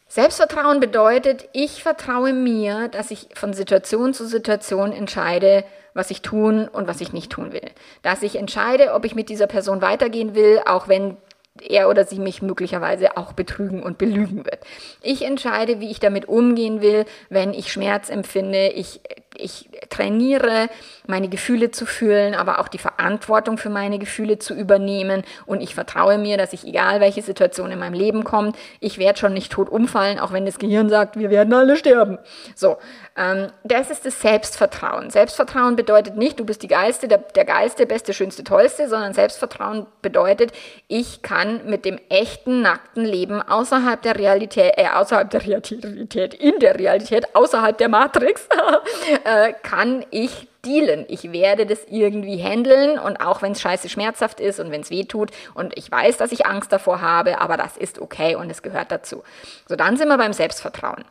Selbstvertrauen 0.07 0.79
bedeutet, 0.79 1.49
ich 1.51 1.83
vertraue 1.83 2.33
mir, 2.33 2.87
dass 2.87 3.11
ich 3.11 3.27
von 3.33 3.53
Situation 3.53 4.13
zu 4.13 4.25
Situation 4.25 4.91
entscheide, 4.93 5.65
was 5.93 6.11
ich 6.11 6.21
tun 6.21 6.67
und 6.67 6.87
was 6.87 7.01
ich 7.01 7.11
nicht 7.11 7.31
tun 7.31 7.51
will. 7.51 7.69
Dass 8.03 8.23
ich 8.23 8.37
entscheide, 8.37 8.93
ob 8.93 9.03
ich 9.03 9.15
mit 9.15 9.29
dieser 9.29 9.47
Person 9.47 9.81
weitergehen 9.81 10.33
will, 10.33 10.61
auch 10.65 10.87
wenn 10.87 11.17
er 11.61 11.89
oder 11.89 12.05
sie 12.05 12.19
mich 12.19 12.41
möglicherweise 12.41 13.17
auch 13.17 13.33
betrügen 13.33 13.83
und 13.83 13.97
belügen 13.97 14.45
wird. 14.45 14.59
Ich 15.01 15.23
entscheide, 15.23 15.79
wie 15.79 15.91
ich 15.91 15.99
damit 15.99 16.27
umgehen 16.27 16.81
will, 16.81 17.05
wenn 17.29 17.53
ich 17.53 17.71
Schmerz 17.71 18.09
empfinde. 18.09 18.67
Ich, 18.69 19.01
ich 19.35 19.69
trainiere, 19.89 20.69
meine 21.05 21.29
Gefühle 21.29 21.71
zu 21.71 21.85
fühlen, 21.85 22.35
aber 22.35 22.59
auch 22.59 22.67
die 22.67 22.77
Verantwortung 22.77 23.57
für 23.57 23.69
meine 23.69 23.99
Gefühle 23.99 24.39
zu 24.39 24.53
übernehmen. 24.53 25.23
Und 25.45 25.61
ich 25.61 25.75
vertraue 25.75 26.17
mir, 26.17 26.37
dass 26.37 26.53
ich, 26.53 26.65
egal 26.65 26.99
welche 26.99 27.21
Situation 27.21 27.71
in 27.71 27.79
meinem 27.79 27.93
Leben 27.93 28.23
kommt, 28.23 28.57
ich 28.79 28.97
werde 28.97 29.19
schon 29.19 29.33
nicht 29.33 29.51
tot 29.51 29.69
umfallen, 29.69 30.19
auch 30.19 30.31
wenn 30.31 30.45
das 30.45 30.59
Gehirn 30.59 30.89
sagt, 30.89 31.17
wir 31.17 31.29
werden 31.29 31.53
alle 31.53 31.77
sterben. 31.77 32.17
So, 32.55 32.77
ähm, 33.15 33.47
das 33.63 33.89
ist 33.89 34.05
das 34.05 34.21
Selbstvertrauen. 34.21 35.09
Selbstvertrauen 35.09 35.75
bedeutet 35.75 36.17
nicht, 36.17 36.39
du 36.39 36.45
bist 36.45 36.63
die 36.63 36.67
Geilste, 36.67 37.07
der, 37.07 37.19
der 37.19 37.45
Geilste, 37.45 37.85
Beste, 37.85 38.13
Schönste, 38.13 38.43
Tollste, 38.43 38.87
sondern 38.87 39.13
Selbstvertrauen 39.13 39.87
bedeutet, 40.01 40.51
ich 40.87 41.21
kann 41.21 41.65
mit 41.65 41.85
dem 41.85 41.99
echten, 42.09 42.61
nackten 42.61 43.05
Leben 43.05 43.41
außerhalb 43.41 44.01
der 44.01 44.17
Realität, 44.17 44.73
äh, 44.77 44.87
außerhalb 44.93 45.29
der 45.29 45.45
Realität, 45.45 46.33
in 46.33 46.59
der 46.59 46.77
Realität, 46.77 47.35
außerhalb 47.35 47.77
der 47.77 47.89
Matrix, 47.89 48.47
äh, 49.27 49.53
kann 49.61 50.05
ich 50.09 50.47
dealen. 50.65 51.05
Ich 51.09 51.33
werde 51.33 51.65
das 51.65 51.79
irgendwie 51.89 52.37
handeln 52.37 52.97
und 52.97 53.17
auch 53.17 53.41
wenn 53.41 53.51
es 53.51 53.59
scheiße 53.61 53.89
schmerzhaft 53.89 54.39
ist 54.39 54.61
und 54.61 54.71
wenn 54.71 54.81
es 54.81 54.89
weh 54.89 55.03
tut 55.03 55.31
und 55.53 55.77
ich 55.77 55.91
weiß, 55.91 56.15
dass 56.15 56.31
ich 56.31 56.45
Angst 56.45 56.71
davor 56.71 57.01
habe, 57.01 57.41
aber 57.41 57.57
das 57.57 57.75
ist 57.75 57.99
okay 57.99 58.35
und 58.35 58.49
es 58.49 58.63
gehört 58.63 58.89
dazu. 58.89 59.23
So, 59.67 59.75
dann 59.75 59.97
sind 59.97 60.07
wir 60.07 60.17
beim 60.17 60.31
Selbstvertrauen. 60.31 61.03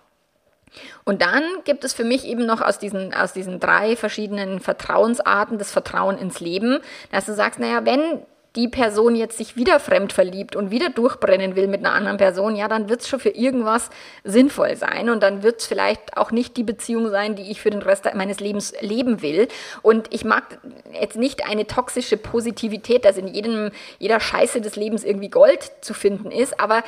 Und 1.04 1.20
dann 1.20 1.42
gibt 1.64 1.84
es 1.84 1.92
für 1.92 2.04
mich 2.04 2.26
eben 2.26 2.46
noch 2.46 2.62
aus 2.62 2.78
diesen, 2.78 3.12
aus 3.12 3.34
diesen 3.34 3.60
drei 3.60 3.96
verschiedenen 3.96 4.60
Vertrauensarten 4.60 5.58
das 5.58 5.70
Vertrauen 5.70 6.16
ins 6.16 6.40
Leben, 6.40 6.80
dass 7.12 7.26
du 7.26 7.34
sagst, 7.34 7.60
naja, 7.60 7.84
wenn 7.84 8.22
die 8.56 8.68
Person 8.68 9.14
jetzt 9.14 9.38
sich 9.38 9.56
wieder 9.56 9.78
fremd 9.78 10.12
verliebt 10.12 10.56
und 10.56 10.70
wieder 10.70 10.88
durchbrennen 10.88 11.56
will 11.56 11.68
mit 11.68 11.84
einer 11.84 11.94
anderen 11.94 12.16
Person, 12.16 12.56
ja, 12.56 12.68
dann 12.68 12.88
wird 12.88 13.02
es 13.02 13.08
schon 13.08 13.20
für 13.20 13.30
irgendwas 13.30 13.90
sinnvoll 14.24 14.76
sein 14.76 15.10
und 15.10 15.22
dann 15.22 15.42
wird 15.42 15.60
es 15.60 15.66
vielleicht 15.66 16.16
auch 16.16 16.30
nicht 16.30 16.56
die 16.56 16.62
Beziehung 16.62 17.10
sein, 17.10 17.36
die 17.36 17.50
ich 17.50 17.60
für 17.60 17.70
den 17.70 17.82
Rest 17.82 18.06
meines 18.14 18.40
Lebens 18.40 18.72
leben 18.80 19.22
will. 19.22 19.48
Und 19.82 20.12
ich 20.12 20.24
mag 20.24 20.58
jetzt 20.98 21.16
nicht 21.16 21.48
eine 21.48 21.66
toxische 21.66 22.16
Positivität, 22.16 23.04
dass 23.04 23.18
in 23.18 23.28
jedem, 23.28 23.70
jeder 23.98 24.20
Scheiße 24.20 24.60
des 24.60 24.76
Lebens 24.76 25.04
irgendwie 25.04 25.28
Gold 25.28 25.70
zu 25.82 25.94
finden 25.94 26.30
ist, 26.30 26.58
aber 26.58 26.82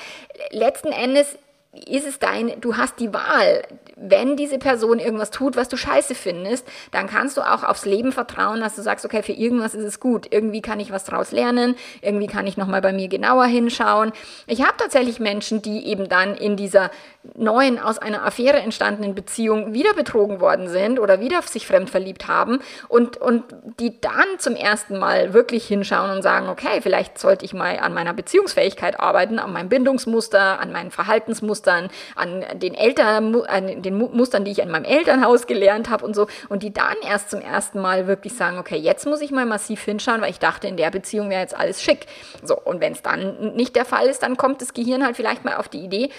letzten 0.50 0.92
Endes 0.92 1.36
ist 1.72 2.06
es 2.06 2.18
dein, 2.18 2.60
du 2.60 2.76
hast 2.76 2.98
die 2.98 3.12
Wahl. 3.12 3.62
Wenn 3.94 4.36
diese 4.36 4.58
Person 4.58 4.98
irgendwas 4.98 5.30
tut, 5.30 5.56
was 5.56 5.68
du 5.68 5.76
scheiße 5.76 6.14
findest, 6.14 6.66
dann 6.92 7.08
kannst 7.08 7.36
du 7.36 7.42
auch 7.42 7.62
aufs 7.62 7.84
Leben 7.84 8.12
vertrauen, 8.12 8.60
dass 8.60 8.74
du 8.74 8.82
sagst, 8.82 9.04
okay, 9.04 9.22
für 9.22 9.32
irgendwas 9.32 9.74
ist 9.74 9.84
es 9.84 10.00
gut. 10.00 10.26
Irgendwie 10.30 10.62
kann 10.62 10.80
ich 10.80 10.92
was 10.92 11.04
draus 11.04 11.30
lernen, 11.30 11.76
irgendwie 12.00 12.26
kann 12.26 12.46
ich 12.46 12.56
nochmal 12.56 12.80
bei 12.80 12.92
mir 12.92 13.08
genauer 13.08 13.46
hinschauen. 13.46 14.12
Ich 14.46 14.62
habe 14.62 14.74
tatsächlich 14.78 15.20
Menschen, 15.20 15.60
die 15.60 15.86
eben 15.86 16.08
dann 16.08 16.34
in 16.34 16.56
dieser 16.56 16.90
neuen, 17.36 17.78
aus 17.78 17.98
einer 17.98 18.24
Affäre 18.24 18.58
entstandenen 18.58 19.14
Beziehung 19.14 19.72
wieder 19.72 19.94
betrogen 19.94 20.40
worden 20.40 20.68
sind 20.68 20.98
oder 20.98 21.20
wieder 21.20 21.42
sich 21.42 21.66
fremd 21.66 21.90
verliebt 21.90 22.28
haben 22.28 22.60
und, 22.88 23.16
und 23.16 23.44
die 23.80 24.00
dann 24.00 24.38
zum 24.38 24.54
ersten 24.54 24.98
Mal 24.98 25.32
wirklich 25.34 25.66
hinschauen 25.66 26.10
und 26.10 26.22
sagen, 26.22 26.48
okay, 26.48 26.80
vielleicht 26.82 27.18
sollte 27.18 27.44
ich 27.44 27.54
mal 27.54 27.78
an 27.78 27.94
meiner 27.94 28.14
Beziehungsfähigkeit 28.14 29.00
arbeiten, 29.00 29.38
an 29.38 29.52
meinem 29.52 29.68
Bindungsmuster, 29.68 30.60
an 30.60 30.72
meinen 30.72 30.90
Verhaltensmustern, 30.90 31.88
an 32.14 32.44
den 32.54 32.74
Eltern, 32.74 33.34
an 33.46 33.82
den 33.82 33.96
Mustern, 33.96 34.44
die 34.44 34.52
ich 34.52 34.60
in 34.60 34.70
meinem 34.70 34.84
Elternhaus 34.84 35.46
gelernt 35.46 35.90
habe 35.90 36.04
und 36.04 36.14
so. 36.14 36.26
Und 36.48 36.62
die 36.62 36.72
dann 36.72 36.96
erst 37.06 37.30
zum 37.30 37.40
ersten 37.40 37.80
Mal 37.80 38.06
wirklich 38.06 38.34
sagen, 38.34 38.58
okay, 38.58 38.76
jetzt 38.76 39.06
muss 39.06 39.20
ich 39.20 39.30
mal 39.30 39.46
massiv 39.46 39.82
hinschauen, 39.82 40.20
weil 40.20 40.30
ich 40.30 40.38
dachte, 40.38 40.68
in 40.68 40.76
der 40.76 40.90
Beziehung 40.90 41.30
wäre 41.30 41.40
jetzt 41.40 41.56
alles 41.56 41.82
schick. 41.82 42.06
So, 42.42 42.58
und 42.58 42.80
wenn 42.80 42.92
es 42.92 43.02
dann 43.02 43.54
nicht 43.54 43.76
der 43.76 43.84
Fall 43.84 44.06
ist, 44.06 44.22
dann 44.22 44.36
kommt 44.36 44.60
das 44.60 44.74
Gehirn 44.74 45.04
halt 45.04 45.16
vielleicht 45.16 45.44
mal 45.44 45.56
auf 45.56 45.68
die 45.68 45.80
Idee, 45.80 46.10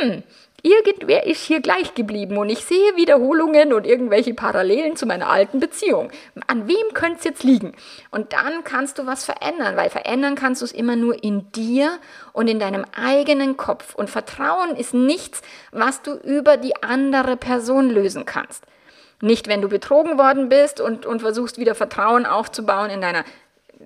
hm, 0.00 0.22
Irgendwer 0.62 1.24
ist 1.24 1.44
hier 1.44 1.60
gleich 1.60 1.94
geblieben 1.94 2.36
und 2.36 2.48
ich 2.48 2.64
sehe 2.64 2.96
Wiederholungen 2.96 3.72
und 3.72 3.86
irgendwelche 3.86 4.34
Parallelen 4.34 4.96
zu 4.96 5.06
meiner 5.06 5.28
alten 5.28 5.60
Beziehung. 5.60 6.10
An 6.48 6.66
wem 6.66 6.94
könnte 6.94 7.18
es 7.18 7.24
jetzt 7.24 7.44
liegen? 7.44 7.74
Und 8.10 8.32
dann 8.32 8.64
kannst 8.64 8.98
du 8.98 9.06
was 9.06 9.24
verändern, 9.24 9.76
weil 9.76 9.88
verändern 9.88 10.34
kannst 10.34 10.60
du 10.60 10.64
es 10.64 10.72
immer 10.72 10.96
nur 10.96 11.22
in 11.22 11.52
dir 11.52 12.00
und 12.32 12.48
in 12.48 12.58
deinem 12.58 12.84
eigenen 13.00 13.56
Kopf. 13.56 13.94
Und 13.94 14.10
Vertrauen 14.10 14.74
ist 14.74 14.94
nichts, 14.94 15.42
was 15.70 16.02
du 16.02 16.14
über 16.14 16.56
die 16.56 16.82
andere 16.82 17.36
Person 17.36 17.88
lösen 17.88 18.24
kannst. 18.24 18.64
Nicht, 19.20 19.46
wenn 19.46 19.62
du 19.62 19.68
betrogen 19.68 20.18
worden 20.18 20.48
bist 20.48 20.80
und, 20.80 21.06
und 21.06 21.20
versuchst 21.20 21.58
wieder 21.58 21.76
Vertrauen 21.76 22.26
aufzubauen 22.26 22.90
in 22.90 23.00
deiner 23.00 23.24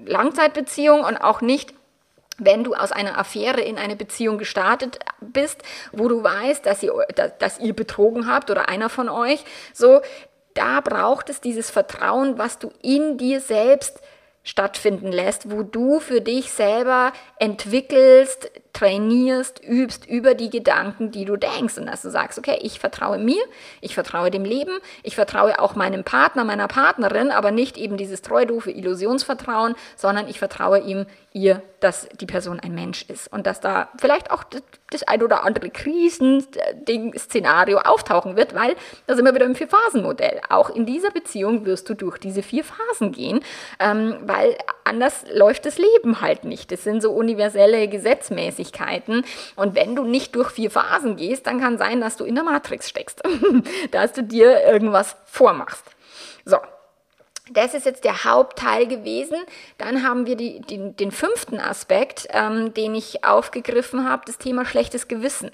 Langzeitbeziehung 0.06 1.04
und 1.04 1.18
auch 1.18 1.42
nicht, 1.42 1.74
wenn 2.38 2.64
du 2.64 2.74
aus 2.74 2.92
einer 2.92 3.18
Affäre 3.18 3.60
in 3.60 3.78
eine 3.78 3.96
Beziehung 3.96 4.38
gestartet 4.38 4.98
bist, 5.20 5.62
wo 5.92 6.08
du 6.08 6.22
weißt, 6.22 6.64
dass 6.64 6.82
ihr, 6.82 6.92
dass 7.38 7.58
ihr 7.58 7.74
betrogen 7.74 8.26
habt 8.26 8.50
oder 8.50 8.68
einer 8.68 8.88
von 8.88 9.08
euch, 9.08 9.44
so, 9.72 10.00
da 10.54 10.80
braucht 10.80 11.30
es 11.30 11.40
dieses 11.40 11.70
Vertrauen, 11.70 12.38
was 12.38 12.58
du 12.58 12.70
in 12.82 13.16
dir 13.16 13.40
selbst 13.40 14.00
stattfinden 14.44 15.12
lässt, 15.12 15.50
wo 15.50 15.62
du 15.62 16.00
für 16.00 16.20
dich 16.20 16.50
selber 16.50 17.12
entwickelst, 17.38 18.50
trainierst, 18.72 19.62
übst 19.62 20.06
über 20.06 20.34
die 20.34 20.50
Gedanken, 20.50 21.10
die 21.10 21.24
du 21.24 21.36
denkst. 21.36 21.78
Und 21.78 21.86
dass 21.86 22.02
du 22.02 22.10
sagst, 22.10 22.38
okay, 22.38 22.58
ich 22.62 22.80
vertraue 22.80 23.18
mir, 23.18 23.42
ich 23.80 23.94
vertraue 23.94 24.30
dem 24.30 24.44
Leben, 24.44 24.78
ich 25.02 25.14
vertraue 25.14 25.60
auch 25.60 25.76
meinem 25.76 26.04
Partner, 26.04 26.44
meiner 26.44 26.68
Partnerin, 26.68 27.30
aber 27.30 27.50
nicht 27.50 27.76
eben 27.76 27.96
dieses 27.96 28.22
treu 28.22 28.44
doofe 28.44 28.70
Illusionsvertrauen, 28.70 29.74
sondern 29.96 30.28
ich 30.28 30.38
vertraue 30.38 30.80
ihm, 30.80 31.06
ihr, 31.32 31.62
dass 31.80 32.08
die 32.20 32.26
Person 32.26 32.60
ein 32.60 32.74
Mensch 32.74 33.04
ist. 33.08 33.32
Und 33.32 33.46
dass 33.46 33.60
da 33.60 33.88
vielleicht 33.98 34.30
auch 34.30 34.44
das 34.90 35.02
ein 35.04 35.22
oder 35.22 35.44
andere 35.44 35.70
Krisenszenario 35.70 37.78
auftauchen 37.78 38.36
wird, 38.36 38.54
weil 38.54 38.76
da 39.06 39.14
sind 39.14 39.24
wir 39.24 39.34
wieder 39.34 39.46
im 39.46 39.54
Vier-Phasen-Modell. 39.54 40.40
Auch 40.48 40.70
in 40.70 40.86
dieser 40.86 41.10
Beziehung 41.10 41.64
wirst 41.64 41.88
du 41.88 41.94
durch 41.94 42.18
diese 42.18 42.42
vier 42.42 42.64
Phasen 42.64 43.12
gehen, 43.12 43.40
ähm, 43.78 44.16
weil 44.32 44.56
anders 44.84 45.24
läuft 45.32 45.66
das 45.66 45.78
Leben 45.78 46.20
halt 46.20 46.44
nicht. 46.44 46.72
Das 46.72 46.84
sind 46.84 47.02
so 47.02 47.12
universelle 47.12 47.88
Gesetzmäßigkeiten 47.88 49.24
und 49.56 49.74
wenn 49.74 49.94
du 49.94 50.04
nicht 50.04 50.34
durch 50.34 50.50
vier 50.50 50.70
Phasen 50.70 51.16
gehst, 51.16 51.46
dann 51.46 51.60
kann 51.60 51.78
sein, 51.78 52.00
dass 52.00 52.16
du 52.16 52.24
in 52.24 52.34
der 52.34 52.44
Matrix 52.44 52.88
steckst, 52.88 53.22
dass 53.90 54.12
du 54.12 54.22
dir 54.22 54.64
irgendwas 54.64 55.16
vormachst. 55.26 55.84
So, 56.44 56.58
das 57.50 57.74
ist 57.74 57.86
jetzt 57.86 58.04
der 58.04 58.24
Hauptteil 58.24 58.86
gewesen. 58.86 59.36
Dann 59.78 60.02
haben 60.02 60.26
wir 60.26 60.36
die, 60.36 60.60
die, 60.60 60.92
den 60.92 61.10
fünften 61.10 61.60
Aspekt, 61.60 62.28
ähm, 62.30 62.72
den 62.74 62.94
ich 62.94 63.24
aufgegriffen 63.24 64.08
habe, 64.08 64.22
das 64.26 64.38
Thema 64.38 64.64
schlechtes 64.64 65.08
Gewissen. 65.08 65.50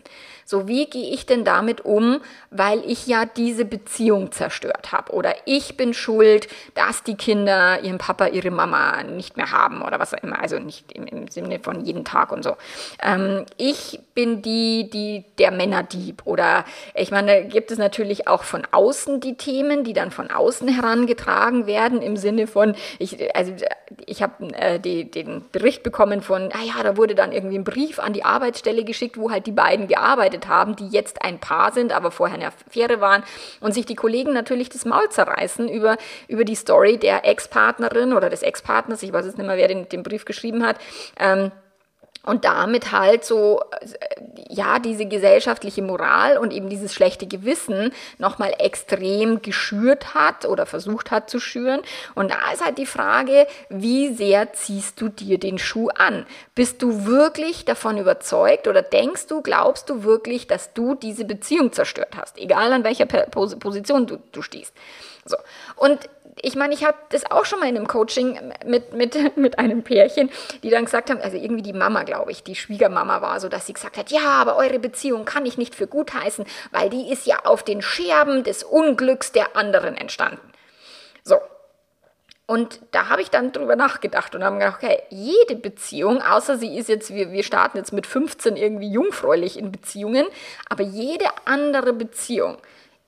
So, 0.51 0.67
wie 0.67 0.87
gehe 0.87 1.13
ich 1.13 1.27
denn 1.27 1.45
damit 1.45 1.85
um, 1.85 2.23
weil 2.51 2.83
ich 2.87 3.07
ja 3.07 3.27
diese 3.27 3.67
Beziehung 3.67 4.33
zerstört 4.33 4.93
habe? 4.93 5.13
Oder 5.13 5.35
ich 5.45 5.77
bin 5.77 5.93
schuld, 5.93 6.49
dass 6.73 7.03
die 7.03 7.17
Kinder 7.17 7.81
ihren 7.83 7.99
Papa, 7.99 8.29
ihre 8.29 8.51
Mama 8.51 9.03
nicht 9.03 9.37
mehr 9.37 9.53
haben 9.53 9.83
oder 9.83 10.01
was 10.01 10.15
auch 10.15 10.23
immer. 10.23 10.41
Also 10.41 10.59
nicht 10.59 10.91
im, 10.93 11.07
im 11.07 11.29
Sinne 11.29 11.59
von 11.59 11.85
jeden 11.85 12.07
Tag 12.07 12.33
und 12.33 12.45
so. 12.45 12.57
Ähm, 13.03 13.45
ich 13.59 14.01
bin 14.15 14.41
die, 14.41 14.89
die 14.89 15.27
der 15.39 15.51
Männerdieb. 15.51 16.23
Oder 16.25 16.65
ich 16.95 17.11
meine, 17.11 17.45
gibt 17.45 17.71
es 17.71 17.77
natürlich 17.77 18.27
auch 18.27 18.43
von 18.43 18.67
außen 18.71 19.21
die 19.21 19.37
Themen, 19.37 19.85
die 19.85 19.93
dann 19.93 20.11
von 20.11 20.31
außen 20.31 20.67
herangetragen 20.67 21.67
werden, 21.67 22.01
im 22.01 22.17
Sinne 22.17 22.47
von, 22.47 22.75
ich, 22.99 23.37
also 23.37 23.53
ich 24.07 24.23
habe 24.23 24.53
äh, 24.55 24.79
den 24.79 25.45
Bericht 25.53 25.83
bekommen 25.83 26.23
von, 26.23 26.51
ah 26.53 26.65
ja, 26.65 26.83
da 26.83 26.97
wurde 26.97 27.15
dann 27.15 27.33
irgendwie 27.33 27.59
ein 27.59 27.65
Brief 27.65 27.99
an 27.99 28.13
die 28.13 28.25
Arbeitsstelle 28.25 28.85
geschickt, 28.85 29.19
wo 29.19 29.31
halt 29.31 29.47
die 29.47 29.53
beiden 29.53 29.89
gearbeitet 29.89 30.38
geheiratet 30.39 30.49
haben, 30.49 30.77
die 30.77 30.89
jetzt 30.89 31.23
ein 31.23 31.39
Paar 31.39 31.73
sind, 31.73 31.93
aber 31.93 32.11
vorher 32.11 32.37
eine 32.37 32.49
Affäre 32.49 33.01
waren 33.01 33.23
und 33.61 33.73
sich 33.73 33.87
die 33.87 33.95
Kollegen 33.95 34.33
natürlich 34.33 34.69
das 34.69 34.85
Maul 34.85 35.09
zerreißen 35.11 35.69
über, 35.69 35.97
über 36.29 36.45
die 36.45 36.55
Story 36.55 36.99
der 36.99 37.25
Ex-Partnerin 37.25 38.13
oder 38.13 38.31
des 38.31 38.43
Ex-Partners, 38.43 39.03
ich 39.03 39.13
weiß 39.13 39.27
jetzt 39.27 39.39
nicht 39.39 39.47
mehr, 39.47 39.57
wer 39.57 39.69
den, 39.69 39.89
den 39.89 40.03
Brief 40.03 40.25
geschrieben 40.25 40.65
hat, 40.65 40.77
ähm, 41.19 41.51
und 42.29 42.45
damit 42.45 42.93
halt 42.93 43.25
so, 43.25 43.63
ja, 44.49 44.79
diese 44.79 45.07
gesellschaftliche 45.07 45.81
Moral 45.81 46.37
und 46.37 46.53
eben 46.53 46.69
dieses 46.69 46.93
schlechte 46.93 47.27
Gewissen 47.27 47.93
nochmal 48.19 48.55
extrem 48.59 49.41
geschürt 49.41 50.15
hat 50.15 50.45
oder 50.45 50.67
versucht 50.67 51.11
hat 51.11 51.31
zu 51.31 51.41
schüren. 51.41 51.81
Und 52.15 52.31
da 52.31 52.53
ist 52.53 52.65
halt 52.65 52.77
die 52.77 52.87
Frage, 52.87 53.47
wie 53.71 54.13
sehr 54.13 54.53
ziehst 54.53 55.01
du 55.01 55.09
dir 55.09 55.39
den 55.39 55.59
Schuh 55.59 55.89
an? 55.89 56.27
Bist 56.55 56.83
du 56.83 57.07
wirklich 57.07 57.65
davon 57.65 57.97
überzeugt 57.97 58.69
oder 58.69 58.83
denkst 58.83 59.27
du, 59.29 59.41
glaubst 59.41 59.89
du 59.89 60.05
wirklich, 60.05 60.47
dass 60.47 60.75
du 60.75 60.95
diese 60.95 61.25
Beziehung 61.25 61.73
zerstört 61.73 62.15
hast? 62.15 62.37
Egal 62.37 62.73
an 62.75 62.85
welcher 62.85 63.07
Position 63.07 64.07
du, 64.07 64.19
du 64.33 64.43
stehst. 64.43 64.75
So. 65.25 65.37
Und 65.77 66.09
ich 66.43 66.57
meine, 66.57 66.75
ich 66.75 66.85
habe 66.85 66.97
das 67.11 67.31
auch 67.31 67.45
schon 67.45 67.61
mal 67.61 67.69
in 67.69 67.77
einem 67.77 67.87
Coaching 67.87 68.39
mit, 68.65 68.93
mit, 68.93 69.17
mit 69.37 69.59
einem 69.59 69.83
Pärchen, 69.83 70.31
die 70.63 70.71
dann 70.71 70.85
gesagt 70.85 71.11
haben, 71.11 71.21
also 71.21 71.37
irgendwie 71.37 71.63
die 71.63 71.73
Mama, 71.73 72.03
glaube 72.05 72.31
ich, 72.31 72.43
die 72.43 72.55
Schwiegermama 72.55 73.21
war 73.21 73.41
so, 73.41 73.49
dass 73.49 73.67
sie 73.67 73.73
gesagt 73.73 73.97
hat, 73.97 74.11
ja, 74.11 74.27
aber 74.27 74.57
eure 74.57 74.79
Beziehung 74.79 75.25
kann 75.25 75.47
ich 75.47 75.59
nicht 75.59 75.75
für 75.75 75.87
gut 75.87 76.15
heißen, 76.15 76.45
weil 76.71 76.91
die 76.91 77.11
ist 77.11 77.27
ja 77.27 77.41
auf 77.45 77.63
den 77.63 77.83
Scherben 77.83 78.45
des 78.45 78.63
Unglücks 78.63 79.33
der 79.33 79.57
anderen 79.57 79.97
entstanden. 79.97 80.53
So. 81.25 81.39
Und 82.47 82.81
da 82.93 83.11
habe 83.11 83.21
ich 83.21 83.29
dann 83.29 83.53
drüber 83.53 83.77
nachgedacht 83.77 84.35
und 84.35 84.43
habe 84.43 84.57
gedacht, 84.57 84.83
okay, 84.83 85.03
jede 85.11 85.55
Beziehung, 85.55 86.23
außer 86.23 86.57
sie 86.57 86.79
ist 86.79 86.89
jetzt, 86.89 87.13
wir, 87.13 87.31
wir 87.31 87.43
starten 87.43 87.77
jetzt 87.77 87.93
mit 87.93 88.07
15 88.07 88.57
irgendwie 88.57 88.91
jungfräulich 88.91 89.59
in 89.59 89.71
Beziehungen, 89.71 90.27
aber 90.71 90.83
jede 90.83 91.27
andere 91.45 91.93
Beziehung, 91.93 92.57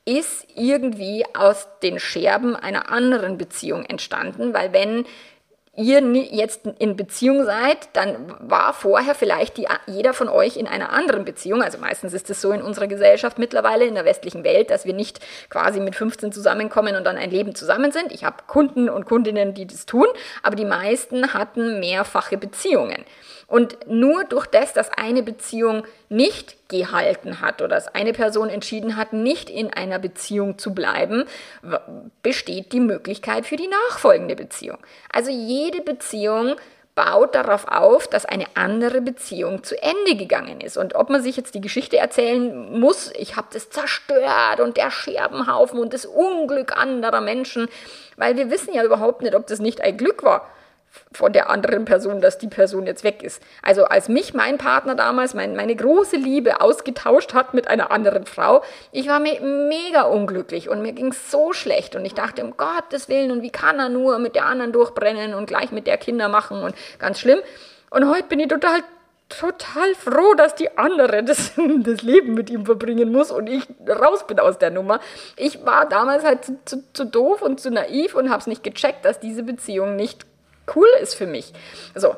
ist 0.05 0.47
irgendwie 0.55 1.25
aus 1.35 1.69
den 1.83 1.99
Scherben 1.99 2.57
einer 2.57 2.91
anderen 2.91 3.39
Beziehung 3.39 3.85
entstanden, 3.85 4.55
weil 4.55 4.73
wenn 4.73 5.05
ihr 5.77 6.01
jetzt 6.01 6.67
in 6.79 6.97
Beziehung 6.97 7.45
seid, 7.45 7.89
dann 7.95 8.35
war 8.41 8.75
vorher 8.75 9.15
vielleicht 9.15 9.57
die, 9.57 9.67
jeder 9.87 10.13
von 10.13 10.29
euch 10.29 10.57
in 10.57 10.67
einer 10.67 10.91
anderen 10.91 11.25
Beziehung. 11.25 11.63
Also 11.63 11.79
meistens 11.79 12.13
ist 12.13 12.29
es 12.29 12.41
so 12.41 12.53
in 12.53 12.61
unserer 12.61 12.87
Gesellschaft 12.87 13.39
mittlerweile, 13.39 13.87
in 13.87 13.95
der 13.95 14.05
westlichen 14.05 14.45
Welt, 14.45 14.71
dass 14.71 14.85
wir 14.85 14.95
nicht 14.95 15.21
quasi 15.49 15.81
mit 15.81 15.95
15 15.95 16.33
zusammenkommen 16.33 16.97
und 16.97 17.05
dann 17.05 17.17
ein 17.17 17.31
Leben 17.31 17.55
zusammen 17.55 17.93
sind. 17.93 18.13
Ich 18.13 18.25
habe 18.25 18.37
Kunden 18.47 18.89
und 18.89 19.07
Kundinnen, 19.07 19.55
die 19.55 19.67
das 19.67 19.87
tun, 19.87 20.07
aber 20.43 20.57
die 20.57 20.65
meisten 20.65 21.33
hatten 21.33 21.79
mehrfache 21.81 22.37
Beziehungen. 22.37 23.05
Und 23.51 23.89
nur 23.89 24.23
durch 24.23 24.47
das, 24.47 24.73
dass 24.73 24.93
eine 24.93 25.25
Beziehung 25.25 25.83
nicht 26.09 26.69
gehalten 26.69 27.41
hat 27.41 27.61
oder 27.61 27.75
dass 27.75 27.93
eine 27.93 28.13
Person 28.13 28.49
entschieden 28.49 28.97
hat, 28.97 29.13
nicht 29.13 29.51
in 29.51 29.73
einer 29.73 29.99
Beziehung 29.99 30.57
zu 30.57 30.73
bleiben, 30.73 31.25
besteht 32.23 32.73
die 32.73 32.79
Möglichkeit 32.79 33.47
für 33.47 33.57
die 33.57 33.67
nachfolgende 33.67 34.37
Beziehung. 34.37 34.79
Also 35.13 35.33
jede 35.33 35.83
Beziehung 35.83 36.55
baut 36.95 37.35
darauf 37.35 37.67
auf, 37.67 38.07
dass 38.07 38.25
eine 38.25 38.47
andere 38.55 39.01
Beziehung 39.01 39.65
zu 39.65 39.75
Ende 39.83 40.15
gegangen 40.15 40.61
ist. 40.61 40.77
Und 40.77 40.95
ob 40.95 41.11
man 41.11 41.21
sich 41.21 41.37
jetzt 41.37 41.57
die 41.57 41.61
Geschichte 41.61 41.97
erzählen 41.97 42.79
muss, 42.79 43.11
ich 43.19 43.35
habe 43.35 43.49
das 43.53 43.69
zerstört 43.69 44.61
und 44.61 44.77
der 44.77 44.93
Scherbenhaufen 44.93 45.81
und 45.81 45.93
das 45.93 46.07
Unglück 46.07 46.77
anderer 46.77 47.21
Menschen, 47.21 47.69
weil 48.17 48.37
wir 48.37 48.49
wissen 48.49 48.73
ja 48.75 48.85
überhaupt 48.85 49.23
nicht, 49.23 49.35
ob 49.35 49.49
das 49.49 49.59
nicht 49.59 49.81
ein 49.81 49.97
Glück 49.97 50.23
war 50.23 50.49
von 51.13 51.33
der 51.33 51.51
anderen 51.51 51.85
Person, 51.85 52.21
dass 52.21 52.39
die 52.39 52.49
Person 52.49 52.87
jetzt 52.87 53.05
weg 53.05 53.23
ist. 53.23 53.43
Also 53.63 53.85
als 53.85 54.09
mich 54.09 54.35
mein 54.35 54.59
Partner 54.59 54.95
damals, 54.95 55.35
mein, 55.35 55.55
meine 55.57 55.75
große 55.77 56.17
Liebe 56.17 56.61
ausgetauscht 56.61 57.35
hat 57.35 57.55
mit 57.55 57.69
einer 57.69 57.91
anderen 57.91 58.27
Frau, 58.27 58.63
ich 58.93 59.09
war 59.09 59.21
me 59.21 59.41
mega 59.41 60.03
unglücklich 60.03 60.69
und 60.69 60.83
mir 60.83 60.93
ging 60.93 61.09
es 61.09 61.31
so 61.31 61.53
schlecht 61.53 61.97
und 61.97 62.05
ich 62.05 62.15
dachte, 62.15 62.45
um 62.45 62.57
Gottes 62.57 63.09
Willen 63.09 63.31
und 63.31 63.43
wie 63.43 63.51
kann 63.51 63.79
er 63.79 63.89
nur 63.89 64.19
mit 64.19 64.35
der 64.35 64.47
anderen 64.47 64.73
durchbrennen 64.73 65.35
und 65.35 65.47
gleich 65.47 65.73
mit 65.73 65.87
der 65.87 65.97
Kinder 65.97 66.29
machen 66.29 66.63
und 66.63 66.75
ganz 66.99 67.21
schlimm. 67.21 67.41
Und 67.91 68.09
heute 68.09 68.25
bin 68.25 68.41
ich 68.41 68.49
total 68.49 68.81
total 69.31 69.95
froh, 69.95 70.35
dass 70.35 70.55
die 70.55 70.77
andere 70.77 71.23
das, 71.25 71.53
das 71.57 72.03
Leben 72.03 72.35
mit 72.35 72.51
ihm 72.51 72.67
verbringen 72.67 73.13
muss 73.13 73.31
und 73.31 73.49
ich 73.49 73.63
raus 73.89 74.27
bin 74.27 74.39
aus 74.39 74.59
der 74.59 74.71
Nummer. 74.71 75.01
Ich 75.37 75.65
war 75.65 75.89
damals 75.89 76.25
halt 76.25 76.45
zu, 76.45 76.59
zu, 76.65 76.83
zu 76.93 77.05
doof 77.07 77.41
und 77.43 77.61
zu 77.61 77.71
naiv 77.71 78.15
und 78.15 78.29
habe 78.29 78.41
es 78.41 78.47
nicht 78.47 78.63
gecheckt, 78.63 79.05
dass 79.05 79.21
diese 79.21 79.43
Beziehung 79.43 79.97
nicht 79.97 80.27
cool 80.75 80.89
ist 81.01 81.15
für 81.15 81.27
mich. 81.27 81.53
So. 81.95 82.15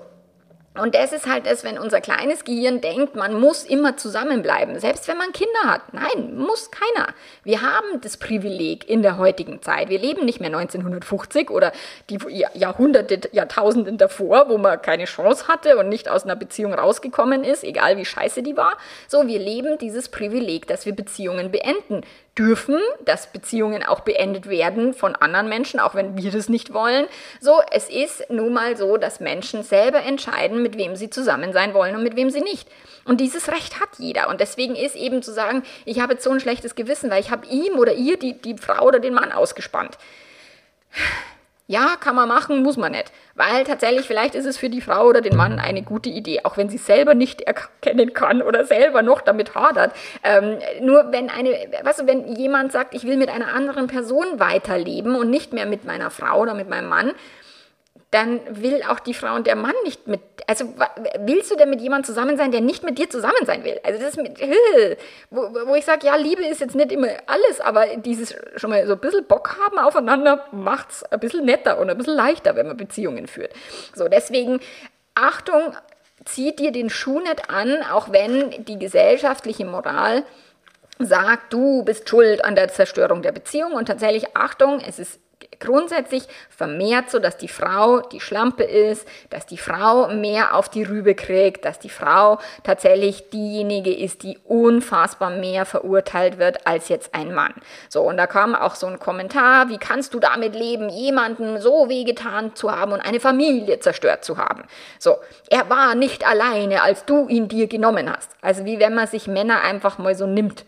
Und 0.75 0.95
das 0.95 1.13
ist 1.13 1.27
halt 1.27 1.47
es, 1.47 1.65
wenn 1.65 1.79
unser 1.79 2.01
kleines 2.01 2.45
Gehirn 2.45 2.81
denkt, 2.81 3.15
man 3.15 3.39
muss 3.39 3.65
immer 3.65 3.99
zusammenbleiben, 3.99 4.81
selbst 4.81 5.07
wenn 5.07 5.19
man 5.19 5.31
Kinder 5.33 5.65
hat. 5.65 5.93
Nein, 5.93 6.35
muss 6.35 6.71
keiner. 6.71 7.09
Wir 7.45 7.61
haben 7.61 8.01
das 8.01 8.17
Privileg 8.17 8.89
in 8.89 9.03
der 9.03 9.19
heutigen 9.19 9.61
Zeit. 9.61 9.91
Wir 9.91 9.99
leben 9.99 10.25
nicht 10.25 10.41
mehr 10.41 10.49
1950 10.49 11.51
oder 11.51 11.73
die 12.09 12.19
Jahrhunderte, 12.55 13.21
Jahrtausenden 13.33 13.99
davor, 13.99 14.49
wo 14.49 14.57
man 14.57 14.81
keine 14.81 15.05
Chance 15.05 15.47
hatte 15.47 15.77
und 15.77 15.91
nicht 15.91 16.09
aus 16.09 16.25
einer 16.25 16.37
Beziehung 16.37 16.73
rausgekommen 16.73 17.45
ist, 17.45 17.65
egal 17.65 17.99
wie 17.99 18.07
scheiße 18.07 18.43
die 18.43 18.57
war. 18.57 18.79
So, 19.09 19.27
wir 19.27 19.41
leben 19.41 19.77
dieses 19.77 20.09
Privileg, 20.09 20.67
dass 20.69 20.87
wir 20.87 20.97
Beziehungen 20.97 21.51
beenden 21.51 22.01
dürfen, 22.39 22.79
dass 23.05 23.31
Beziehungen 23.33 23.83
auch 23.83 24.01
beendet 24.01 24.49
werden 24.49 24.95
von 24.95 25.15
anderen 25.15 25.49
Menschen, 25.49 25.81
auch 25.81 25.95
wenn 25.95 26.17
wir 26.17 26.31
das 26.31 26.49
nicht 26.49 26.73
wollen. 26.73 27.07
So, 27.41 27.61
es 27.71 27.91
ist 27.91 28.31
nun 28.31 28.53
mal 28.53 28.77
so, 28.77 28.97
dass 28.97 29.21
Menschen 29.21 29.63
selber 29.63 30.03
entscheiden, 30.03 30.63
mit 30.63 30.79
wem 30.79 30.97
sie 30.97 31.11
zusammen 31.11 31.53
sein 31.53 31.75
wollen 31.75 31.95
und 31.95 32.03
mit 32.03 32.17
wem 32.17 32.31
sie 32.31 32.41
nicht. 32.41 32.69
Und 33.05 33.21
dieses 33.21 33.49
Recht 33.49 33.81
hat 33.81 33.91
jeder. 33.99 34.29
Und 34.29 34.41
deswegen 34.41 34.77
ist 34.77 34.97
eben 34.97 35.23
zu 35.23 35.33
sagen, 35.33 35.63
ich 35.85 36.01
habe 36.01 36.15
jetzt 36.15 36.25
so 36.25 36.31
ein 36.31 36.41
schlechtes 36.41 36.75
Gewissen, 36.75 37.11
weil 37.11 37.21
ich 37.21 37.31
habe 37.31 37.47
ihm 37.47 37.79
oder 37.79 37.93
ihr 37.93 38.17
die, 38.17 38.41
die 38.41 38.57
Frau 38.57 38.87
oder 38.87 39.01
den 39.01 39.15
Mann 39.15 39.33
ausgespannt. 39.33 39.99
Ja, 41.69 41.95
kann 41.99 42.17
man 42.17 42.29
machen, 42.29 42.63
muss 42.63 42.77
man 42.77 42.93
nicht. 42.93 43.13
Weil 43.35 43.65
tatsächlich, 43.65 44.07
vielleicht 44.07 44.35
ist 44.35 44.47
es 44.47 44.59
für 44.59 44.69
die 44.69 44.81
Frau 44.81 45.07
oder 45.07 45.21
den 45.21 45.37
Mann 45.37 45.59
eine 45.59 45.83
gute 45.83 46.11
Idee, 46.11 46.41
auch 46.45 46.57
wenn 46.57 46.69
sie 46.69 46.77
selber 46.77 47.15
nicht 47.15 47.41
erkennen 47.43 48.13
kann 48.13 48.43
oder 48.43 48.65
selber 48.65 49.03
noch 49.03 49.21
damit 49.21 49.55
hadert. 49.55 49.93
Ähm, 50.25 50.59
nur 50.81 51.13
wenn 51.13 51.31
eine, 51.31 51.51
weißt 51.83 52.01
du, 52.01 52.07
wenn 52.07 52.35
jemand 52.35 52.73
sagt, 52.73 52.95
ich 52.95 53.05
will 53.05 53.17
mit 53.17 53.31
einer 53.31 53.55
anderen 53.55 53.87
Person 53.87 54.41
weiterleben 54.41 55.15
und 55.15 55.31
nicht 55.31 55.53
mehr 55.53 55.67
mit 55.67 55.85
meiner 55.85 56.11
Frau 56.11 56.41
oder 56.41 56.55
mit 56.55 56.69
meinem 56.69 56.89
Mann, 56.89 57.13
dann 58.13 58.41
will 58.51 58.83
auch 58.89 59.01
die 59.01 59.15
Frau 59.15 59.35
und 59.35 59.47
der 59.47 59.57
Mann 59.57 59.75
nicht 59.85 60.07
mit, 60.07 60.21
also 60.47 60.67
willst 61.21 61.51
du 61.51 61.57
denn 61.57 61.71
mit 61.71 61.81
jemandem 61.81 62.05
zusammen 62.05 62.37
sein, 62.37 62.53
der 62.53 62.61
nicht 62.61 62.85
mit 62.85 62.99
dir 62.99 63.09
zusammen 63.09 63.47
sein 63.47 63.65
will? 63.65 63.81
Also 63.83 63.99
das 63.99 64.11
ist 64.11 64.17
mit, 64.19 64.39
wo, 65.31 65.41
wo 65.67 65.75
ich 65.75 65.87
sage, 65.87 66.07
ja, 66.07 66.15
Liebe 66.17 66.45
ist 66.45 66.61
jetzt 66.61 66.75
nicht 66.75 66.93
immer 66.93 67.09
alles, 67.27 67.61
aber 67.63 67.87
dieses 67.97 68.35
schon 68.57 68.69
mal 68.69 68.87
so 68.87 68.93
ein 68.93 68.99
bisschen 68.99 69.25
Bock 69.25 69.57
haben 69.65 69.79
aufeinander 69.79 70.45
macht 70.53 70.91
es 70.91 71.05
ein 71.05 71.21
bisschen 71.21 71.47
netter 71.47 71.79
und 71.79 71.89
ein 71.89 71.97
bisschen 71.97 72.15
leichter, 72.15 72.55
wenn 72.55 72.67
man 72.67 72.77
Beziehungen 72.77 73.27
führt. 73.27 73.53
So, 73.95 74.09
deswegen 74.09 74.61
Achtung, 75.15 75.75
zieht 76.27 76.59
dir 76.59 76.71
den 76.71 76.91
Schuh 76.91 77.21
nicht 77.21 77.49
an, 77.49 77.83
auch 77.91 78.13
wenn 78.13 78.65
die 78.67 78.79
gesellschaftliche 78.79 79.65
Moral 79.65 80.23
sagt, 80.99 81.51
du 81.53 81.83
bist 81.83 82.11
schuld 82.11 82.45
an 82.45 82.57
der 82.57 82.69
Zerstörung 82.69 83.23
der 83.23 83.33
Beziehung 83.33 83.73
und 83.73 83.87
tatsächlich 83.87 84.37
Achtung, 84.37 84.81
es 84.87 84.99
ist 84.99 85.19
grundsätzlich 85.63 86.25
vermehrt 86.51 87.11
so, 87.11 87.19
dass 87.19 87.39
die 87.39 87.49
Frau 87.49 88.01
die 88.01 88.21
Schlampe 88.21 88.65
ist, 88.65 89.07
dass 89.31 89.47
die 89.47 89.57
Frau 89.57 90.09
mehr 90.09 90.55
auf 90.55 90.69
die 90.69 90.83
Rübe 90.83 91.15
kriegt, 91.15 91.65
dass 91.65 91.79
die 91.79 91.89
Frau 91.89 92.39
tatsächlich 92.63 93.31
diejenige 93.31 93.95
ist, 93.95 94.23
die 94.23 94.39
unfassbar 94.45 95.31
mehr 95.31 95.65
verurteilt 95.65 96.39
wird 96.39 96.67
als 96.67 96.89
jetzt 96.89 97.15
ein 97.15 97.33
Mann. 97.33 97.55
So, 97.89 98.03
und 98.03 98.17
da 98.17 98.27
kam 98.27 98.55
auch 98.55 98.75
so 98.75 98.87
ein 98.87 98.99
Kommentar, 98.99 99.69
wie 99.69 99.79
kannst 99.79 100.13
du 100.15 100.21
damit 100.21 100.55
leben, 100.55 100.89
jemanden 100.89 101.61
so 101.61 101.89
wehgetan 101.89 102.55
zu 102.55 102.73
haben 102.73 102.93
und 102.93 103.01
eine 103.01 103.21
Familie 103.21 103.81
zerstört 103.81 104.25
zu 104.25 104.37
haben? 104.37 104.65
So, 104.99 105.17
er 105.49 105.71
war 105.71 105.95
nicht 105.95 106.27
alleine, 106.27 106.83
als 106.83 107.05
du 107.05 107.29
ihn 107.29 107.49
dir 107.49 107.69
genommen 107.69 108.11
hast. 108.11 108.31
Also 108.41 108.65
wie 108.65 108.79
wenn 108.81 108.95
man 108.95 109.07
sich 109.07 109.29
Männer 109.29 109.63
einfach 109.63 109.99
mal 109.99 110.15
so 110.15 110.27
nimmt 110.27 110.65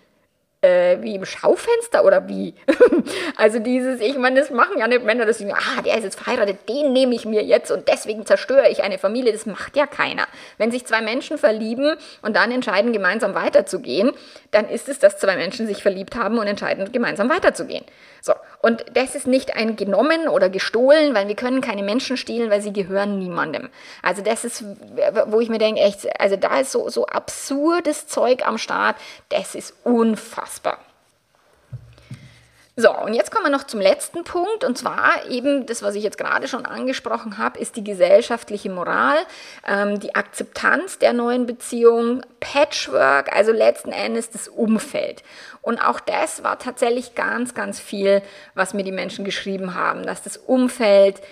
äh, 0.64 1.02
wie 1.02 1.14
im 1.14 1.24
Schaufenster 1.24 2.04
oder 2.04 2.26
wie? 2.28 2.54
also 3.36 3.58
dieses, 3.58 4.00
ich 4.00 4.16
meine, 4.16 4.40
das 4.40 4.50
machen 4.50 4.78
ja 4.78 4.88
nicht 4.88 5.04
Männer, 5.04 5.26
dass 5.26 5.38
sie, 5.38 5.52
ah, 5.52 5.82
der 5.84 5.98
ist 5.98 6.04
jetzt 6.04 6.18
verheiratet, 6.18 6.68
den 6.68 6.92
nehme 6.92 7.14
ich 7.14 7.26
mir 7.26 7.42
jetzt 7.42 7.70
und 7.70 7.88
deswegen 7.88 8.24
zerstöre 8.24 8.70
ich 8.70 8.82
eine 8.82 8.98
Familie. 8.98 9.32
Das 9.32 9.46
macht 9.46 9.76
ja 9.76 9.86
keiner. 9.86 10.26
Wenn 10.56 10.70
sich 10.70 10.86
zwei 10.86 11.02
Menschen 11.02 11.36
verlieben 11.36 11.96
und 12.22 12.36
dann 12.36 12.50
entscheiden, 12.50 12.92
gemeinsam 12.92 13.34
weiterzugehen, 13.34 14.12
dann 14.50 14.68
ist 14.68 14.88
es, 14.88 14.98
dass 14.98 15.18
zwei 15.18 15.36
Menschen 15.36 15.66
sich 15.66 15.82
verliebt 15.82 16.16
haben 16.16 16.38
und 16.38 16.46
entscheiden, 16.46 16.90
gemeinsam 16.92 17.28
weiterzugehen. 17.28 17.84
So, 18.22 18.32
und 18.64 18.82
das 18.94 19.14
ist 19.14 19.26
nicht 19.26 19.56
ein 19.56 19.76
genommen 19.76 20.26
oder 20.26 20.48
gestohlen, 20.48 21.12
weil 21.14 21.28
wir 21.28 21.36
können 21.36 21.60
keine 21.60 21.82
Menschen 21.82 22.16
stehlen, 22.16 22.48
weil 22.50 22.62
sie 22.62 22.72
gehören 22.72 23.18
niemandem. 23.18 23.68
Also 24.00 24.22
das 24.22 24.42
ist, 24.46 24.64
wo 25.26 25.38
ich 25.40 25.50
mir 25.50 25.58
denke, 25.58 25.82
echt, 25.82 26.08
also 26.18 26.36
da 26.36 26.60
ist 26.60 26.72
so, 26.72 26.88
so 26.88 27.04
absurdes 27.04 28.06
Zeug 28.06 28.48
am 28.48 28.56
Start, 28.56 28.96
das 29.28 29.54
ist 29.54 29.74
unfassbar. 29.84 30.78
So, 32.76 32.92
und 32.92 33.14
jetzt 33.14 33.30
kommen 33.30 33.44
wir 33.44 33.52
noch 33.52 33.68
zum 33.68 33.80
letzten 33.80 34.24
Punkt, 34.24 34.64
und 34.64 34.76
zwar 34.76 35.30
eben 35.30 35.64
das, 35.64 35.82
was 35.82 35.94
ich 35.94 36.02
jetzt 36.02 36.18
gerade 36.18 36.48
schon 36.48 36.66
angesprochen 36.66 37.38
habe, 37.38 37.60
ist 37.60 37.76
die 37.76 37.84
gesellschaftliche 37.84 38.68
Moral, 38.68 39.16
ähm, 39.64 40.00
die 40.00 40.16
Akzeptanz 40.16 40.98
der 40.98 41.12
neuen 41.12 41.46
Beziehung, 41.46 42.22
Patchwork, 42.40 43.32
also 43.32 43.52
letzten 43.52 43.92
Endes 43.92 44.30
das 44.30 44.48
Umfeld. 44.48 45.22
Und 45.62 45.78
auch 45.78 46.00
das 46.00 46.42
war 46.42 46.58
tatsächlich 46.58 47.14
ganz, 47.14 47.54
ganz 47.54 47.78
viel, 47.78 48.22
was 48.54 48.74
mir 48.74 48.82
die 48.82 48.90
Menschen 48.90 49.24
geschrieben 49.24 49.76
haben, 49.76 50.04
dass 50.04 50.22
das 50.22 50.36
Umfeld 50.36 51.22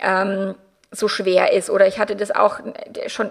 ähm, 0.00 0.54
so 0.90 1.08
schwer 1.08 1.52
ist. 1.52 1.70
Oder 1.70 1.86
ich 1.86 1.98
hatte 1.98 2.16
das 2.16 2.30
auch 2.30 2.60
schon 3.06 3.30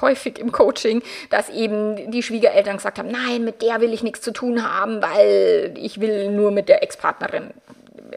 häufig 0.00 0.38
im 0.38 0.52
Coaching, 0.52 1.02
dass 1.30 1.48
eben 1.48 2.10
die 2.10 2.22
Schwiegereltern 2.22 2.76
gesagt 2.76 2.98
haben, 2.98 3.10
nein, 3.10 3.44
mit 3.44 3.62
der 3.62 3.80
will 3.80 3.92
ich 3.92 4.02
nichts 4.02 4.20
zu 4.20 4.32
tun 4.32 4.68
haben, 4.68 5.02
weil 5.02 5.74
ich 5.76 6.00
will 6.00 6.30
nur 6.30 6.50
mit 6.50 6.68
der 6.68 6.82
Ex-Partnerin 6.82 7.50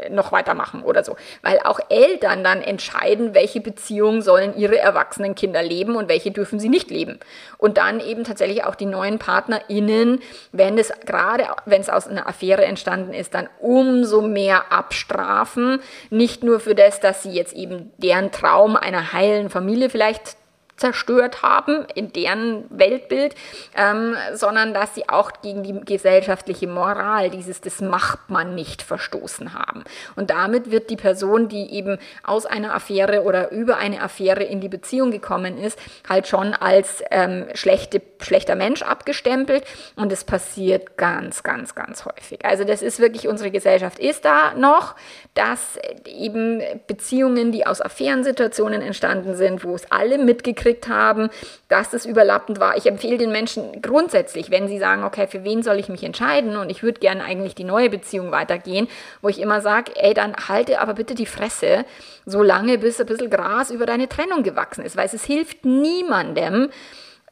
noch 0.09 0.31
weitermachen 0.31 0.83
oder 0.83 1.03
so. 1.03 1.15
Weil 1.41 1.59
auch 1.63 1.79
Eltern 1.89 2.43
dann 2.43 2.61
entscheiden, 2.61 3.33
welche 3.33 3.61
Beziehungen 3.61 4.21
sollen 4.21 4.55
ihre 4.57 4.77
erwachsenen 4.77 5.35
Kinder 5.35 5.61
leben 5.61 5.95
und 5.95 6.09
welche 6.09 6.31
dürfen 6.31 6.59
sie 6.59 6.69
nicht 6.69 6.89
leben. 6.89 7.19
Und 7.57 7.77
dann 7.77 7.99
eben 7.99 8.23
tatsächlich 8.23 8.63
auch 8.63 8.75
die 8.75 8.85
neuen 8.85 9.19
PartnerInnen, 9.19 10.19
wenn 10.51 10.77
es 10.77 10.91
gerade, 11.05 11.45
wenn 11.65 11.81
es 11.81 11.89
aus 11.89 12.07
einer 12.07 12.27
Affäre 12.27 12.65
entstanden 12.65 13.13
ist, 13.13 13.33
dann 13.33 13.49
umso 13.59 14.21
mehr 14.21 14.71
abstrafen. 14.71 15.81
Nicht 16.09 16.43
nur 16.43 16.59
für 16.59 16.75
das, 16.75 16.99
dass 16.99 17.23
sie 17.23 17.31
jetzt 17.31 17.53
eben 17.53 17.91
deren 17.97 18.31
Traum 18.31 18.75
einer 18.75 19.13
heilen 19.13 19.49
Familie 19.49 19.89
vielleicht 19.89 20.37
zerstört 20.79 21.43
haben 21.43 21.85
in 21.93 22.13
deren 22.13 22.65
Weltbild, 22.69 23.35
ähm, 23.75 24.15
sondern 24.33 24.73
dass 24.73 24.95
sie 24.95 25.07
auch 25.09 25.31
gegen 25.41 25.63
die 25.63 25.79
gesellschaftliche 25.81 26.67
Moral, 26.67 27.29
dieses 27.29 27.61
das 27.61 27.81
macht 27.81 28.29
man 28.29 28.55
nicht 28.55 28.81
verstoßen 28.81 29.53
haben. 29.53 29.83
Und 30.15 30.29
damit 30.29 30.71
wird 30.71 30.89
die 30.89 30.95
Person, 30.95 31.49
die 31.49 31.73
eben 31.73 31.97
aus 32.23 32.45
einer 32.45 32.73
Affäre 32.73 33.23
oder 33.23 33.51
über 33.51 33.77
eine 33.77 34.01
Affäre 34.01 34.43
in 34.43 34.61
die 34.61 34.69
Beziehung 34.69 35.11
gekommen 35.11 35.57
ist, 35.57 35.77
halt 36.07 36.27
schon 36.27 36.53
als 36.53 37.03
ähm, 37.11 37.45
schlechte, 37.53 38.01
schlechter 38.21 38.55
Mensch 38.55 38.81
abgestempelt 38.81 39.63
und 39.95 40.11
es 40.11 40.23
passiert 40.23 40.97
ganz, 40.97 41.43
ganz, 41.43 41.75
ganz 41.75 42.05
häufig. 42.05 42.45
Also 42.45 42.63
das 42.63 42.81
ist 42.81 42.99
wirklich, 42.99 43.27
unsere 43.27 43.51
Gesellschaft 43.51 43.99
ist 43.99 44.25
da 44.25 44.53
noch, 44.55 44.95
dass 45.33 45.77
eben 46.05 46.61
Beziehungen, 46.87 47.51
die 47.51 47.65
aus 47.65 47.81
Affärensituationen 47.81 48.81
entstanden 48.81 49.35
sind, 49.35 49.63
wo 49.63 49.75
es 49.75 49.91
alle 49.91 50.17
mitgekriegt 50.17 50.68
mitgekriegt 50.69 50.87
haben, 50.87 51.29
dass 51.67 51.89
das 51.89 52.05
überlappend 52.05 52.59
war. 52.59 52.77
Ich 52.77 52.85
empfehle 52.85 53.17
den 53.17 53.31
Menschen 53.31 53.81
grundsätzlich, 53.81 54.49
wenn 54.51 54.67
sie 54.67 54.79
sagen, 54.79 55.03
okay, 55.03 55.27
für 55.27 55.43
wen 55.43 55.63
soll 55.63 55.79
ich 55.79 55.89
mich 55.89 56.03
entscheiden 56.03 56.57
und 56.57 56.69
ich 56.69 56.83
würde 56.83 56.99
gerne 56.99 57.23
eigentlich 57.23 57.55
die 57.55 57.63
neue 57.63 57.89
Beziehung 57.89 58.31
weitergehen, 58.31 58.87
wo 59.21 59.29
ich 59.29 59.39
immer 59.39 59.61
sage, 59.61 59.91
ey, 59.95 60.13
dann 60.13 60.35
halte 60.47 60.79
aber 60.79 60.93
bitte 60.93 61.15
die 61.15 61.25
Fresse, 61.25 61.85
so 62.25 62.43
lange 62.43 62.77
bis 62.77 62.99
ein 62.99 63.05
bisschen 63.05 63.29
Gras 63.29 63.71
über 63.71 63.85
deine 63.85 64.07
Trennung 64.07 64.43
gewachsen 64.43 64.85
ist, 64.85 64.97
weil 64.97 65.09
es 65.11 65.23
hilft 65.23 65.65
niemandem, 65.65 66.69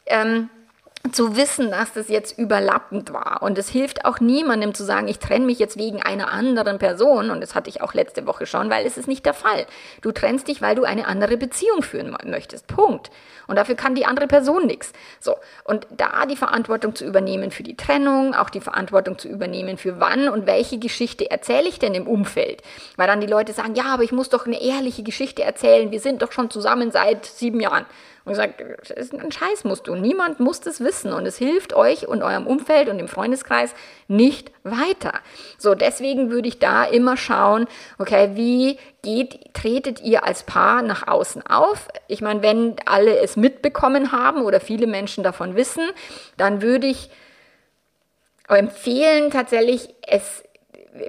ähm, 0.05 0.49
zu 1.13 1.35
wissen, 1.35 1.71
dass 1.71 1.93
das 1.93 2.09
jetzt 2.09 2.37
überlappend 2.37 3.13
war. 3.13 3.41
Und 3.41 3.57
es 3.57 3.69
hilft 3.69 4.05
auch 4.05 4.19
niemandem 4.19 4.73
zu 4.73 4.83
sagen, 4.83 5.07
ich 5.07 5.19
trenne 5.19 5.45
mich 5.45 5.59
jetzt 5.59 5.77
wegen 5.77 6.01
einer 6.01 6.31
anderen 6.31 6.77
Person. 6.77 7.29
Und 7.29 7.41
das 7.41 7.55
hatte 7.55 7.69
ich 7.69 7.81
auch 7.81 7.93
letzte 7.93 8.25
Woche 8.25 8.45
schon, 8.45 8.69
weil 8.69 8.85
es 8.85 8.97
ist 8.97 9.07
nicht 9.07 9.25
der 9.25 9.33
Fall. 9.33 9.65
Du 10.01 10.11
trennst 10.11 10.47
dich, 10.47 10.61
weil 10.61 10.75
du 10.75 10.83
eine 10.83 11.07
andere 11.07 11.37
Beziehung 11.37 11.81
führen 11.81 12.15
möchtest. 12.25 12.67
Punkt. 12.67 13.11
Und 13.47 13.55
dafür 13.55 13.75
kann 13.75 13.95
die 13.95 14.05
andere 14.05 14.27
Person 14.27 14.65
nichts. 14.65 14.93
So. 15.19 15.35
Und 15.63 15.87
da 15.89 16.25
die 16.25 16.35
Verantwortung 16.35 16.95
zu 16.95 17.05
übernehmen 17.05 17.51
für 17.51 17.63
die 17.63 17.77
Trennung, 17.77 18.35
auch 18.35 18.49
die 18.49 18.61
Verantwortung 18.61 19.17
zu 19.17 19.27
übernehmen 19.27 19.77
für 19.77 19.99
wann 19.99 20.29
und 20.29 20.45
welche 20.45 20.77
Geschichte 20.77 21.31
erzähle 21.31 21.69
ich 21.69 21.79
denn 21.79 21.95
im 21.95 22.07
Umfeld. 22.07 22.61
Weil 22.97 23.07
dann 23.07 23.21
die 23.21 23.27
Leute 23.27 23.53
sagen, 23.53 23.75
ja, 23.75 23.85
aber 23.85 24.03
ich 24.03 24.11
muss 24.11 24.29
doch 24.29 24.45
eine 24.45 24.61
ehrliche 24.61 25.03
Geschichte 25.03 25.43
erzählen. 25.43 25.91
Wir 25.91 25.99
sind 25.99 26.21
doch 26.21 26.31
schon 26.31 26.49
zusammen 26.49 26.91
seit 26.91 27.25
sieben 27.25 27.59
Jahren. 27.59 27.85
Und 28.27 28.33
gesagt, 28.33 28.59
ist 28.89 29.13
ein 29.13 29.31
Scheiß 29.31 29.63
musst 29.63 29.87
du. 29.87 29.95
Niemand 29.95 30.41
muss 30.41 30.59
das 30.59 30.81
wissen 30.81 31.13
und 31.13 31.25
es 31.25 31.37
hilft 31.37 31.73
euch 31.73 32.09
und 32.09 32.23
eurem 32.23 32.45
Umfeld 32.45 32.89
und 32.89 32.97
dem 32.97 33.07
Freundeskreis 33.07 33.73
nicht 34.09 34.51
weiter. 34.63 35.13
So, 35.57 35.75
deswegen 35.75 36.29
würde 36.29 36.49
ich 36.49 36.59
da 36.59 36.83
immer 36.83 37.15
schauen, 37.15 37.67
okay, 37.99 38.31
wie 38.33 38.79
geht, 39.01 39.53
tretet 39.53 40.01
ihr 40.01 40.23
als 40.23 40.43
Paar 40.43 40.81
nach 40.81 41.07
außen 41.07 41.45
auf? 41.47 41.87
Ich 42.07 42.21
meine, 42.21 42.41
wenn 42.41 42.75
alle 42.85 43.19
es 43.19 43.35
mitbekommen 43.35 44.11
haben 44.11 44.43
oder 44.43 44.59
viele 44.59 44.87
Menschen 44.87 45.23
davon 45.23 45.55
wissen, 45.55 45.87
dann 46.37 46.61
würde 46.61 46.87
ich 46.87 47.09
empfehlen, 48.47 49.29
tatsächlich 49.29 49.93
es 50.07 50.43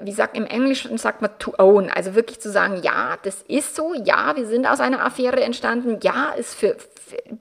wie 0.03 0.13
sagt 0.13 0.37
im 0.37 0.47
Englischen 0.47 0.97
sagt 0.99 1.23
man 1.23 1.31
to 1.39 1.55
own, 1.59 1.91
also 1.91 2.15
wirklich 2.15 2.41
zu 2.41 2.51
sagen, 2.51 2.81
ja, 2.83 3.17
das 3.23 3.43
ist 3.49 3.77
so, 3.77 3.95
ja, 3.95 4.37
wir 4.37 4.47
sind 4.47 4.67
aus 4.67 4.81
einer 4.81 5.05
Affäre 5.05 5.41
entstanden, 5.43 5.99
ja, 6.03 6.31
ist 6.37 6.55
für, 6.55 6.77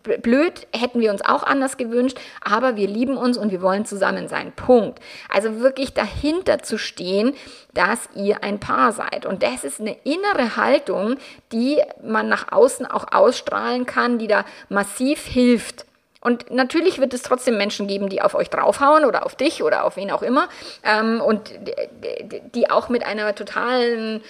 für 0.03 0.17
blöd, 0.19 0.67
hätten 0.75 0.99
wir 0.99 1.11
uns 1.11 1.21
auch 1.21 1.43
anders 1.43 1.77
gewünscht, 1.77 2.19
aber 2.41 2.75
wir 2.75 2.87
lieben 2.87 3.17
uns 3.17 3.37
und 3.37 3.51
wir 3.51 3.61
wollen 3.61 3.85
zusammen 3.85 4.27
sein. 4.27 4.53
Punkt. 4.55 4.99
Also 5.29 5.59
wirklich 5.59 5.93
dahinter 5.93 6.59
zu 6.59 6.77
stehen, 6.77 7.33
dass 7.73 8.09
ihr 8.15 8.43
ein 8.43 8.59
Paar 8.59 8.91
seid. 8.91 9.25
Und 9.25 9.43
das 9.43 9.63
ist 9.63 9.79
eine 9.79 9.97
innere 10.03 10.55
Haltung, 10.55 11.17
die 11.51 11.81
man 12.03 12.29
nach 12.29 12.51
außen 12.51 12.85
auch 12.85 13.11
ausstrahlen 13.11 13.85
kann, 13.85 14.19
die 14.19 14.27
da 14.27 14.45
massiv 14.69 15.25
hilft 15.25 15.85
und 16.27 16.51
natürlich 16.51 16.99
wird 16.99 17.13
es 17.13 17.21
trotzdem 17.21 17.57
Menschen 17.57 17.87
geben, 17.87 18.09
die 18.09 18.21
auf 18.21 18.35
euch 18.35 18.49
draufhauen 18.49 19.05
oder 19.05 19.25
auf 19.25 19.35
dich 19.35 19.63
oder 19.63 19.85
auf 19.85 19.95
wen 19.95 20.11
auch 20.11 20.21
immer 20.21 20.49
ähm, 20.83 21.21
und 21.21 21.53
die 22.53 22.69
auch 22.69 22.89
mit 22.89 23.05
einer 23.05 23.33
totalen 23.33 24.21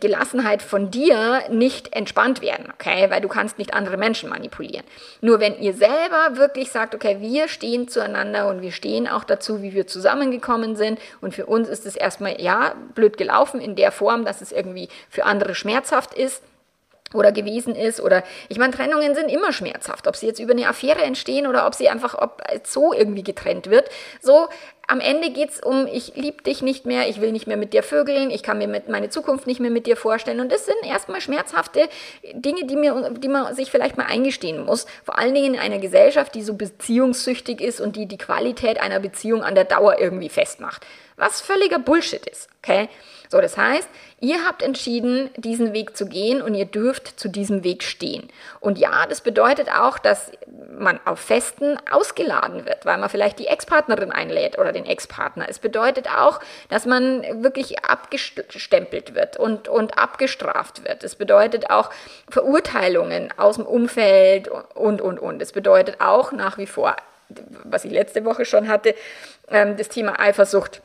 Gelassenheit 0.00 0.60
von 0.60 0.90
dir 0.90 1.44
nicht 1.48 1.94
entspannt 1.94 2.42
werden, 2.42 2.66
okay? 2.74 3.06
Weil 3.08 3.22
du 3.22 3.28
kannst 3.28 3.56
nicht 3.58 3.72
andere 3.72 3.96
Menschen 3.96 4.28
manipulieren. 4.28 4.84
Nur 5.22 5.40
wenn 5.40 5.58
ihr 5.58 5.72
selber 5.72 6.36
wirklich 6.36 6.70
sagt, 6.70 6.94
okay, 6.94 7.16
wir 7.20 7.48
stehen 7.48 7.88
zueinander 7.88 8.48
und 8.48 8.60
wir 8.60 8.72
stehen 8.72 9.08
auch 9.08 9.24
dazu, 9.24 9.62
wie 9.62 9.72
wir 9.72 9.86
zusammengekommen 9.86 10.76
sind 10.76 11.00
und 11.22 11.34
für 11.34 11.46
uns 11.46 11.70
ist 11.70 11.86
es 11.86 11.96
erstmal, 11.96 12.38
ja, 12.38 12.74
blöd 12.94 13.16
gelaufen 13.16 13.62
in 13.62 13.76
der 13.76 13.92
Form, 13.92 14.26
dass 14.26 14.42
es 14.42 14.52
irgendwie 14.52 14.90
für 15.08 15.24
andere 15.24 15.54
schmerzhaft 15.54 16.12
ist, 16.12 16.42
oder 17.14 17.32
gewesen 17.32 17.74
ist 17.74 18.00
oder 18.00 18.22
ich 18.48 18.58
meine 18.58 18.72
Trennungen 18.72 19.14
sind 19.14 19.30
immer 19.30 19.52
schmerzhaft, 19.52 20.06
ob 20.06 20.16
sie 20.16 20.26
jetzt 20.26 20.38
über 20.38 20.52
eine 20.52 20.68
Affäre 20.68 21.02
entstehen 21.02 21.46
oder 21.46 21.66
ob 21.66 21.74
sie 21.74 21.88
einfach 21.88 22.14
ob 22.14 22.42
so 22.64 22.92
irgendwie 22.92 23.24
getrennt 23.24 23.68
wird. 23.68 23.88
So 24.20 24.48
am 24.86 25.00
Ende 25.00 25.30
geht 25.30 25.50
es 25.50 25.60
um 25.60 25.86
ich 25.86 26.14
liebe 26.14 26.42
dich 26.42 26.62
nicht 26.62 26.86
mehr, 26.86 27.08
ich 27.08 27.20
will 27.20 27.32
nicht 27.32 27.46
mehr 27.46 27.56
mit 27.56 27.72
dir 27.72 27.82
vögeln, 27.82 28.30
ich 28.30 28.42
kann 28.42 28.58
mir 28.58 28.68
mit 28.68 28.88
meine 28.88 29.08
Zukunft 29.08 29.46
nicht 29.46 29.60
mehr 29.60 29.70
mit 29.70 29.86
dir 29.86 29.96
vorstellen 29.96 30.40
und 30.40 30.52
das 30.52 30.66
sind 30.66 30.78
erstmal 30.84 31.20
schmerzhafte 31.20 31.88
Dinge, 32.32 32.64
die 32.66 32.76
mir 32.76 33.10
die 33.18 33.28
man 33.28 33.54
sich 33.54 33.70
vielleicht 33.70 33.96
mal 33.96 34.06
eingestehen 34.06 34.64
muss, 34.64 34.86
vor 35.04 35.18
allen 35.18 35.34
Dingen 35.34 35.54
in 35.54 35.60
einer 35.60 35.78
Gesellschaft, 35.78 36.34
die 36.34 36.42
so 36.42 36.54
beziehungssüchtig 36.54 37.60
ist 37.60 37.80
und 37.80 37.96
die 37.96 38.06
die 38.06 38.18
Qualität 38.18 38.80
einer 38.80 39.00
Beziehung 39.00 39.42
an 39.42 39.54
der 39.54 39.64
Dauer 39.64 39.98
irgendwie 39.98 40.28
festmacht. 40.28 40.86
Was 41.16 41.40
völliger 41.40 41.78
Bullshit 41.78 42.24
ist, 42.26 42.48
okay? 42.62 42.88
So, 43.30 43.40
das 43.40 43.56
heißt, 43.56 43.88
ihr 44.18 44.44
habt 44.44 44.60
entschieden, 44.60 45.30
diesen 45.36 45.72
Weg 45.72 45.96
zu 45.96 46.06
gehen 46.06 46.42
und 46.42 46.56
ihr 46.56 46.64
dürft 46.64 47.20
zu 47.20 47.28
diesem 47.28 47.62
Weg 47.62 47.84
stehen. 47.84 48.28
Und 48.58 48.76
ja, 48.76 49.06
das 49.06 49.20
bedeutet 49.20 49.70
auch, 49.70 50.00
dass 50.00 50.32
man 50.76 50.98
auf 51.04 51.20
Festen 51.20 51.78
ausgeladen 51.92 52.66
wird, 52.66 52.84
weil 52.84 52.98
man 52.98 53.08
vielleicht 53.08 53.38
die 53.38 53.46
Ex-Partnerin 53.46 54.10
einlädt 54.10 54.58
oder 54.58 54.72
den 54.72 54.84
Ex-Partner. 54.84 55.46
Es 55.48 55.60
bedeutet 55.60 56.08
auch, 56.08 56.40
dass 56.70 56.86
man 56.86 57.22
wirklich 57.44 57.84
abgestempelt 57.84 59.14
wird 59.14 59.36
und, 59.36 59.68
und 59.68 59.96
abgestraft 59.96 60.84
wird. 60.84 61.04
Es 61.04 61.14
bedeutet 61.14 61.70
auch 61.70 61.90
Verurteilungen 62.28 63.32
aus 63.36 63.56
dem 63.56 63.66
Umfeld 63.66 64.48
und, 64.48 65.00
und, 65.00 65.20
und. 65.20 65.40
Es 65.40 65.52
bedeutet 65.52 66.00
auch 66.00 66.32
nach 66.32 66.58
wie 66.58 66.66
vor, 66.66 66.96
was 67.62 67.84
ich 67.84 67.92
letzte 67.92 68.24
Woche 68.24 68.44
schon 68.44 68.66
hatte, 68.66 68.96
ähm, 69.48 69.76
das 69.76 69.88
Thema 69.88 70.18
Eifersucht 70.18 70.82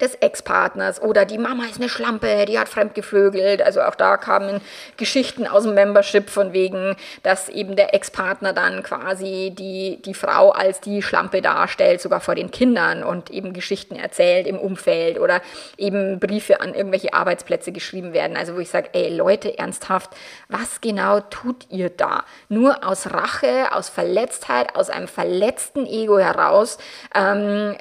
des 0.00 0.14
Ex-Partners 0.14 1.00
oder 1.00 1.24
die 1.24 1.38
Mama 1.38 1.64
ist 1.64 1.80
eine 1.80 1.88
Schlampe, 1.88 2.44
die 2.46 2.58
hat 2.58 2.68
fremdgevögelt. 2.68 3.62
Also 3.62 3.82
auch 3.82 3.94
da 3.94 4.16
kamen 4.16 4.60
Geschichten 4.96 5.46
aus 5.46 5.64
dem 5.64 5.74
Membership 5.74 6.30
von 6.30 6.52
wegen, 6.52 6.96
dass 7.22 7.48
eben 7.48 7.76
der 7.76 7.94
Ex-Partner 7.94 8.52
dann 8.52 8.82
quasi 8.82 9.52
die, 9.56 10.00
die 10.02 10.14
Frau 10.14 10.50
als 10.50 10.80
die 10.80 11.02
Schlampe 11.02 11.42
darstellt, 11.42 12.00
sogar 12.00 12.20
vor 12.20 12.34
den 12.34 12.50
Kindern 12.50 13.02
und 13.02 13.30
eben 13.30 13.52
Geschichten 13.52 13.96
erzählt 13.96 14.46
im 14.46 14.58
Umfeld 14.58 15.18
oder 15.18 15.40
eben 15.76 16.18
Briefe 16.18 16.60
an 16.60 16.74
irgendwelche 16.74 17.14
Arbeitsplätze 17.14 17.72
geschrieben 17.72 18.12
werden. 18.12 18.36
Also 18.36 18.54
wo 18.54 18.58
ich 18.58 18.70
sage, 18.70 18.90
ey 18.92 19.14
Leute, 19.14 19.58
ernsthaft, 19.58 20.10
was 20.48 20.80
genau 20.80 21.20
tut 21.20 21.66
ihr 21.70 21.90
da? 21.90 22.24
Nur 22.48 22.84
aus 22.86 23.12
Rache, 23.12 23.72
aus 23.72 23.88
Verletztheit, 23.88 24.74
aus 24.76 24.90
einem 24.90 25.08
verletzten 25.08 25.86
Ego 25.86 26.18
heraus 26.18 26.78
ähm, 27.14 27.76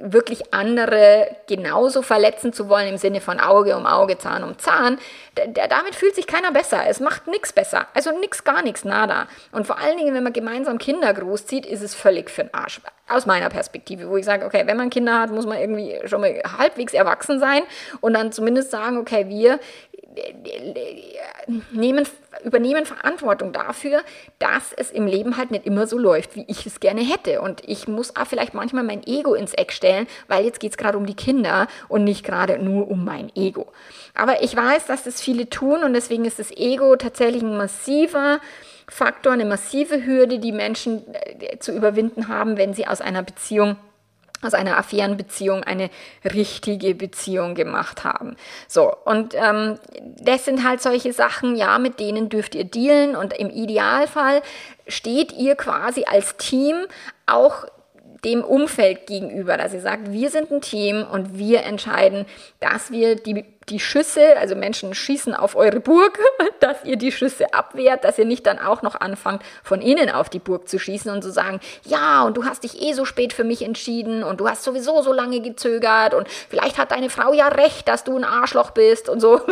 wirklich 0.00 0.52
andere 0.52 1.35
genauso 1.46 2.02
verletzen 2.02 2.52
zu 2.52 2.68
wollen 2.68 2.88
im 2.88 2.96
Sinne 2.96 3.20
von 3.20 3.40
Auge 3.40 3.76
um 3.76 3.86
Auge, 3.86 4.18
Zahn 4.18 4.44
um 4.44 4.58
Zahn, 4.58 4.98
damit 5.34 5.94
fühlt 5.94 6.14
sich 6.14 6.26
keiner 6.26 6.52
besser. 6.52 6.84
Es 6.88 7.00
macht 7.00 7.26
nichts 7.26 7.52
besser. 7.52 7.86
Also 7.94 8.10
nichts, 8.18 8.44
gar 8.44 8.62
nichts, 8.62 8.84
nada. 8.84 9.26
Und 9.52 9.66
vor 9.66 9.78
allen 9.78 9.98
Dingen, 9.98 10.14
wenn 10.14 10.22
man 10.22 10.32
gemeinsam 10.32 10.78
Kinder 10.78 11.12
großzieht, 11.12 11.66
ist 11.66 11.82
es 11.82 11.94
völlig 11.94 12.30
für 12.30 12.44
den 12.44 12.54
Arsch. 12.54 12.80
Aus 13.08 13.26
meiner 13.26 13.48
Perspektive, 13.50 14.08
wo 14.08 14.16
ich 14.16 14.24
sage, 14.24 14.44
okay, 14.44 14.62
wenn 14.66 14.76
man 14.76 14.90
Kinder 14.90 15.20
hat, 15.20 15.30
muss 15.30 15.46
man 15.46 15.58
irgendwie 15.58 16.00
schon 16.06 16.20
mal 16.20 16.42
halbwegs 16.58 16.92
erwachsen 16.92 17.38
sein 17.38 17.62
und 18.00 18.14
dann 18.14 18.32
zumindest 18.32 18.70
sagen, 18.70 18.98
okay, 18.98 19.28
wir 19.28 19.60
nehmen, 21.72 22.06
übernehmen 22.44 22.86
Verantwortung 22.86 23.52
dafür, 23.52 24.02
dass 24.38 24.72
es 24.72 24.90
im 24.90 25.06
Leben 25.06 25.36
halt 25.36 25.50
nicht 25.50 25.66
immer 25.66 25.86
so 25.86 25.98
läuft, 25.98 26.36
wie 26.36 26.44
ich 26.48 26.66
es 26.66 26.80
gerne 26.80 27.02
hätte. 27.02 27.40
Und 27.40 27.62
ich 27.66 27.88
muss 27.88 28.16
auch 28.16 28.26
vielleicht 28.26 28.54
manchmal 28.54 28.82
mein 28.82 29.06
Ego 29.06 29.34
ins 29.34 29.54
Eck 29.54 29.72
stellen, 29.72 30.06
weil 30.28 30.44
jetzt 30.44 30.60
geht 30.60 30.72
es 30.72 30.76
gerade 30.76 30.98
um 30.98 31.06
die 31.06 31.14
Kinder 31.14 31.66
und 31.88 32.04
nicht 32.04 32.24
gerade 32.24 32.58
nur 32.58 32.90
um 32.90 33.04
mein 33.04 33.30
Ego. 33.34 33.72
Aber 34.14 34.42
ich 34.42 34.56
weiß, 34.56 34.86
dass 34.86 35.04
das 35.04 35.20
viele 35.20 35.48
tun 35.48 35.82
und 35.82 35.92
deswegen 35.92 36.24
ist 36.24 36.38
das 36.38 36.50
Ego 36.50 36.96
tatsächlich 36.96 37.42
ein 37.42 37.56
massiver 37.56 38.40
Faktor, 38.88 39.32
eine 39.32 39.44
massive 39.44 40.06
Hürde, 40.06 40.38
die 40.38 40.52
Menschen 40.52 41.02
äh, 41.12 41.58
zu 41.58 41.72
überwinden 41.72 42.28
haben, 42.28 42.56
wenn 42.56 42.72
sie 42.72 42.86
aus 42.86 43.00
einer 43.00 43.22
Beziehung 43.22 43.76
aus 44.42 44.54
einer 44.54 44.76
Affärenbeziehung 44.76 45.64
eine 45.64 45.90
richtige 46.24 46.94
Beziehung 46.94 47.54
gemacht 47.54 48.04
haben. 48.04 48.36
So, 48.68 48.94
und 49.04 49.34
ähm, 49.34 49.78
das 50.20 50.44
sind 50.44 50.66
halt 50.66 50.82
solche 50.82 51.12
Sachen, 51.12 51.56
ja, 51.56 51.78
mit 51.78 52.00
denen 52.00 52.28
dürft 52.28 52.54
ihr 52.54 52.64
dealen 52.64 53.16
und 53.16 53.32
im 53.32 53.50
Idealfall 53.50 54.42
steht 54.86 55.32
ihr 55.32 55.56
quasi 55.56 56.04
als 56.04 56.36
Team 56.36 56.76
auch 57.26 57.66
dem 58.24 58.42
Umfeld 58.42 59.06
gegenüber, 59.06 59.56
dass 59.56 59.72
ihr 59.72 59.80
sagt, 59.80 60.12
wir 60.12 60.30
sind 60.30 60.50
ein 60.50 60.60
Team 60.60 61.04
und 61.10 61.38
wir 61.38 61.62
entscheiden, 61.62 62.26
dass 62.60 62.90
wir 62.90 63.16
die 63.16 63.44
die 63.68 63.80
Schüsse, 63.80 64.36
also 64.36 64.54
Menschen 64.54 64.94
schießen 64.94 65.34
auf 65.34 65.56
eure 65.56 65.80
Burg, 65.80 66.18
dass 66.60 66.84
ihr 66.84 66.96
die 66.96 67.10
Schüsse 67.10 67.52
abwehrt, 67.52 68.04
dass 68.04 68.18
ihr 68.18 68.24
nicht 68.24 68.46
dann 68.46 68.58
auch 68.58 68.82
noch 68.82 69.00
anfangt, 69.00 69.42
von 69.64 69.80
innen 69.80 70.08
auf 70.08 70.28
die 70.28 70.38
Burg 70.38 70.68
zu 70.68 70.78
schießen 70.78 71.10
und 71.10 71.22
zu 71.22 71.32
sagen, 71.32 71.60
ja, 71.84 72.22
und 72.22 72.36
du 72.36 72.44
hast 72.44 72.62
dich 72.62 72.80
eh 72.80 72.92
so 72.92 73.04
spät 73.04 73.32
für 73.32 73.44
mich 73.44 73.62
entschieden 73.62 74.22
und 74.22 74.40
du 74.40 74.48
hast 74.48 74.62
sowieso 74.62 75.02
so 75.02 75.12
lange 75.12 75.40
gezögert 75.40 76.14
und 76.14 76.28
vielleicht 76.48 76.78
hat 76.78 76.92
deine 76.92 77.10
Frau 77.10 77.32
ja 77.32 77.48
recht, 77.48 77.88
dass 77.88 78.04
du 78.04 78.16
ein 78.16 78.24
Arschloch 78.24 78.70
bist 78.70 79.08
und 79.08 79.20
so. 79.20 79.40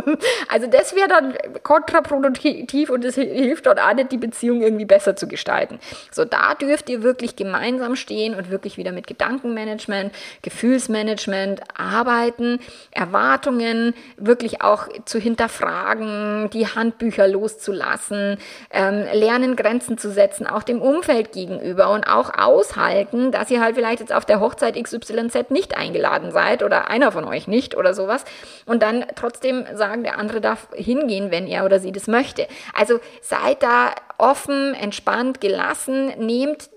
Also 0.48 0.66
das 0.66 0.94
wäre 0.94 1.08
dann 1.08 1.34
kontraproduktiv 1.62 2.90
und 2.90 3.04
es 3.04 3.14
hilft 3.16 3.66
dort 3.66 3.80
auch 3.80 3.94
nicht, 3.94 4.12
die 4.12 4.18
Beziehung 4.18 4.62
irgendwie 4.62 4.84
besser 4.84 5.16
zu 5.16 5.26
gestalten. 5.26 5.80
So, 6.12 6.24
da 6.24 6.54
dürft 6.54 6.88
ihr 6.88 7.02
wirklich 7.02 7.34
gemeinsam 7.34 7.96
stehen 7.96 8.34
und 8.34 8.50
wirklich 8.50 8.76
wieder 8.76 8.92
mit 8.92 9.06
Gedankenmanagement, 9.06 10.14
Gefühlsmanagement 10.42 11.62
arbeiten, 11.76 12.60
Erwartungen, 12.90 13.94
wirklich 14.16 14.62
auch 14.62 14.88
zu 15.04 15.18
hinterfragen, 15.18 16.50
die 16.50 16.66
Handbücher 16.66 17.28
loszulassen, 17.28 18.38
ähm, 18.70 19.04
lernen 19.12 19.56
Grenzen 19.56 19.98
zu 19.98 20.10
setzen, 20.10 20.46
auch 20.46 20.62
dem 20.62 20.80
Umfeld 20.80 21.32
gegenüber 21.32 21.90
und 21.90 22.04
auch 22.04 22.30
aushalten, 22.36 23.32
dass 23.32 23.50
ihr 23.50 23.60
halt 23.60 23.74
vielleicht 23.74 24.00
jetzt 24.00 24.12
auf 24.12 24.24
der 24.24 24.40
Hochzeit 24.40 24.82
XYZ 24.82 25.50
nicht 25.50 25.76
eingeladen 25.76 26.30
seid 26.30 26.62
oder 26.62 26.88
einer 26.88 27.12
von 27.12 27.24
euch 27.24 27.48
nicht 27.48 27.76
oder 27.76 27.94
sowas 27.94 28.24
und 28.66 28.82
dann 28.82 29.04
trotzdem 29.14 29.64
sagen, 29.74 30.04
der 30.04 30.18
andere 30.18 30.40
darf 30.40 30.68
hingehen, 30.74 31.30
wenn 31.30 31.46
er 31.46 31.64
oder 31.64 31.80
sie 31.80 31.92
das 31.92 32.06
möchte. 32.06 32.46
Also 32.74 33.00
seid 33.20 33.62
da 33.62 33.94
offen, 34.18 34.74
entspannt, 34.74 35.40
gelassen, 35.40 36.12
nehmt 36.18 36.70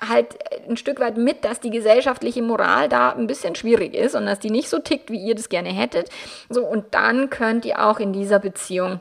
halt 0.00 0.36
ein 0.68 0.76
Stück 0.76 1.00
weit 1.00 1.16
mit, 1.16 1.44
dass 1.44 1.60
die 1.60 1.70
gesellschaftliche 1.70 2.42
Moral 2.42 2.88
da 2.88 3.10
ein 3.10 3.26
bisschen 3.26 3.54
schwierig 3.54 3.94
ist 3.94 4.14
und 4.14 4.26
dass 4.26 4.38
die 4.38 4.50
nicht 4.50 4.68
so 4.68 4.78
tickt, 4.78 5.10
wie 5.10 5.22
ihr 5.22 5.34
das 5.34 5.48
gerne 5.48 5.70
hättet. 5.70 6.10
So, 6.48 6.66
und 6.66 6.94
dann 6.94 7.30
könnt 7.30 7.64
ihr 7.64 7.84
auch 7.84 8.00
in 8.00 8.12
dieser 8.12 8.38
Beziehung 8.38 9.00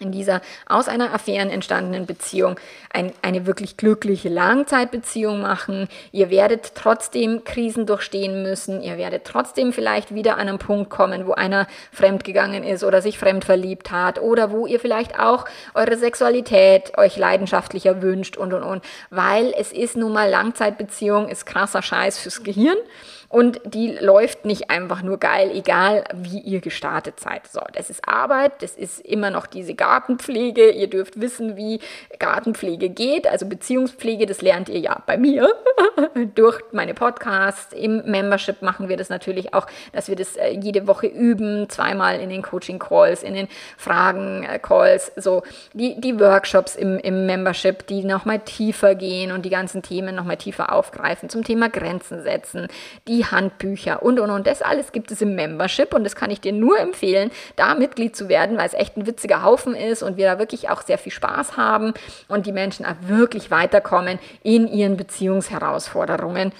in 0.00 0.10
dieser 0.10 0.40
aus 0.66 0.88
einer 0.88 1.14
Affären 1.14 1.50
entstandenen 1.50 2.04
Beziehung 2.04 2.58
ein, 2.92 3.12
eine 3.22 3.46
wirklich 3.46 3.76
glückliche 3.76 4.28
Langzeitbeziehung 4.28 5.40
machen. 5.40 5.86
Ihr 6.10 6.30
werdet 6.30 6.72
trotzdem 6.74 7.44
Krisen 7.44 7.86
durchstehen 7.86 8.42
müssen. 8.42 8.82
Ihr 8.82 8.98
werdet 8.98 9.24
trotzdem 9.24 9.72
vielleicht 9.72 10.12
wieder 10.12 10.34
an 10.34 10.48
einen 10.48 10.58
Punkt 10.58 10.90
kommen, 10.90 11.28
wo 11.28 11.32
einer 11.32 11.68
fremdgegangen 11.92 12.64
ist 12.64 12.82
oder 12.82 13.02
sich 13.02 13.18
fremd 13.18 13.44
verliebt 13.44 13.92
hat 13.92 14.20
oder 14.20 14.50
wo 14.50 14.66
ihr 14.66 14.80
vielleicht 14.80 15.20
auch 15.20 15.44
eure 15.74 15.96
Sexualität 15.96 16.98
euch 16.98 17.16
leidenschaftlicher 17.16 18.02
wünscht 18.02 18.36
und 18.36 18.52
und 18.52 18.64
und. 18.64 18.84
Weil 19.10 19.54
es 19.56 19.70
ist 19.70 19.96
nun 19.96 20.12
mal 20.12 20.28
Langzeitbeziehung, 20.28 21.28
ist 21.28 21.46
krasser 21.46 21.82
Scheiß 21.82 22.18
fürs 22.18 22.42
Gehirn 22.42 22.78
und 23.34 23.60
die 23.64 23.90
läuft 23.90 24.44
nicht 24.44 24.70
einfach 24.70 25.02
nur 25.02 25.18
geil, 25.18 25.50
egal 25.52 26.04
wie 26.14 26.38
ihr 26.38 26.60
gestartet 26.60 27.18
seid. 27.18 27.48
So, 27.48 27.60
das 27.72 27.90
ist 27.90 28.06
Arbeit, 28.08 28.62
das 28.62 28.76
ist 28.76 29.00
immer 29.00 29.30
noch 29.30 29.46
diese 29.46 29.74
Gartenpflege. 29.74 30.70
Ihr 30.70 30.88
dürft 30.88 31.20
wissen, 31.20 31.56
wie 31.56 31.80
Gartenpflege 32.20 32.90
geht. 32.90 33.26
Also 33.26 33.46
Beziehungspflege, 33.46 34.26
das 34.26 34.40
lernt 34.40 34.68
ihr 34.68 34.78
ja 34.78 35.02
bei 35.04 35.16
mir 35.16 35.48
durch 36.36 36.60
meine 36.70 36.94
Podcasts. 36.94 37.72
Im 37.72 38.08
Membership 38.08 38.62
machen 38.62 38.88
wir 38.88 38.96
das 38.96 39.08
natürlich 39.08 39.52
auch, 39.52 39.66
dass 39.92 40.06
wir 40.06 40.14
das 40.14 40.36
äh, 40.36 40.50
jede 40.50 40.86
Woche 40.86 41.08
üben, 41.08 41.68
zweimal 41.68 42.20
in 42.20 42.30
den 42.30 42.42
Coaching-Calls, 42.42 43.24
in 43.24 43.34
den 43.34 43.48
Fragen-Calls, 43.78 45.10
so 45.16 45.42
die, 45.72 46.00
die 46.00 46.20
Workshops 46.20 46.76
im, 46.76 47.00
im 47.00 47.26
Membership, 47.26 47.84
die 47.88 48.04
nochmal 48.04 48.38
tiefer 48.38 48.94
gehen 48.94 49.32
und 49.32 49.44
die 49.44 49.50
ganzen 49.50 49.82
Themen 49.82 50.14
nochmal 50.14 50.36
tiefer 50.36 50.72
aufgreifen 50.72 51.28
zum 51.28 51.42
Thema 51.42 51.68
Grenzen 51.68 52.22
setzen, 52.22 52.68
die 53.08 53.23
Handbücher 53.30 54.02
und 54.02 54.20
und 54.20 54.30
und. 54.30 54.46
Das 54.46 54.62
alles 54.62 54.92
gibt 54.92 55.10
es 55.10 55.22
im 55.22 55.34
Membership 55.34 55.94
und 55.94 56.04
das 56.04 56.16
kann 56.16 56.30
ich 56.30 56.40
dir 56.40 56.52
nur 56.52 56.78
empfehlen, 56.78 57.30
da 57.56 57.74
Mitglied 57.74 58.16
zu 58.16 58.28
werden, 58.28 58.56
weil 58.56 58.66
es 58.66 58.74
echt 58.74 58.96
ein 58.96 59.06
witziger 59.06 59.42
Haufen 59.42 59.74
ist 59.74 60.02
und 60.02 60.16
wir 60.16 60.26
da 60.26 60.38
wirklich 60.38 60.70
auch 60.70 60.82
sehr 60.82 60.98
viel 60.98 61.12
Spaß 61.12 61.56
haben 61.56 61.94
und 62.28 62.46
die 62.46 62.52
Menschen 62.52 62.86
auch 62.86 62.96
wirklich 63.06 63.50
weiterkommen 63.50 64.18
in 64.42 64.66
ihren 64.68 64.96
Beziehungsherausforderungen 64.96 66.52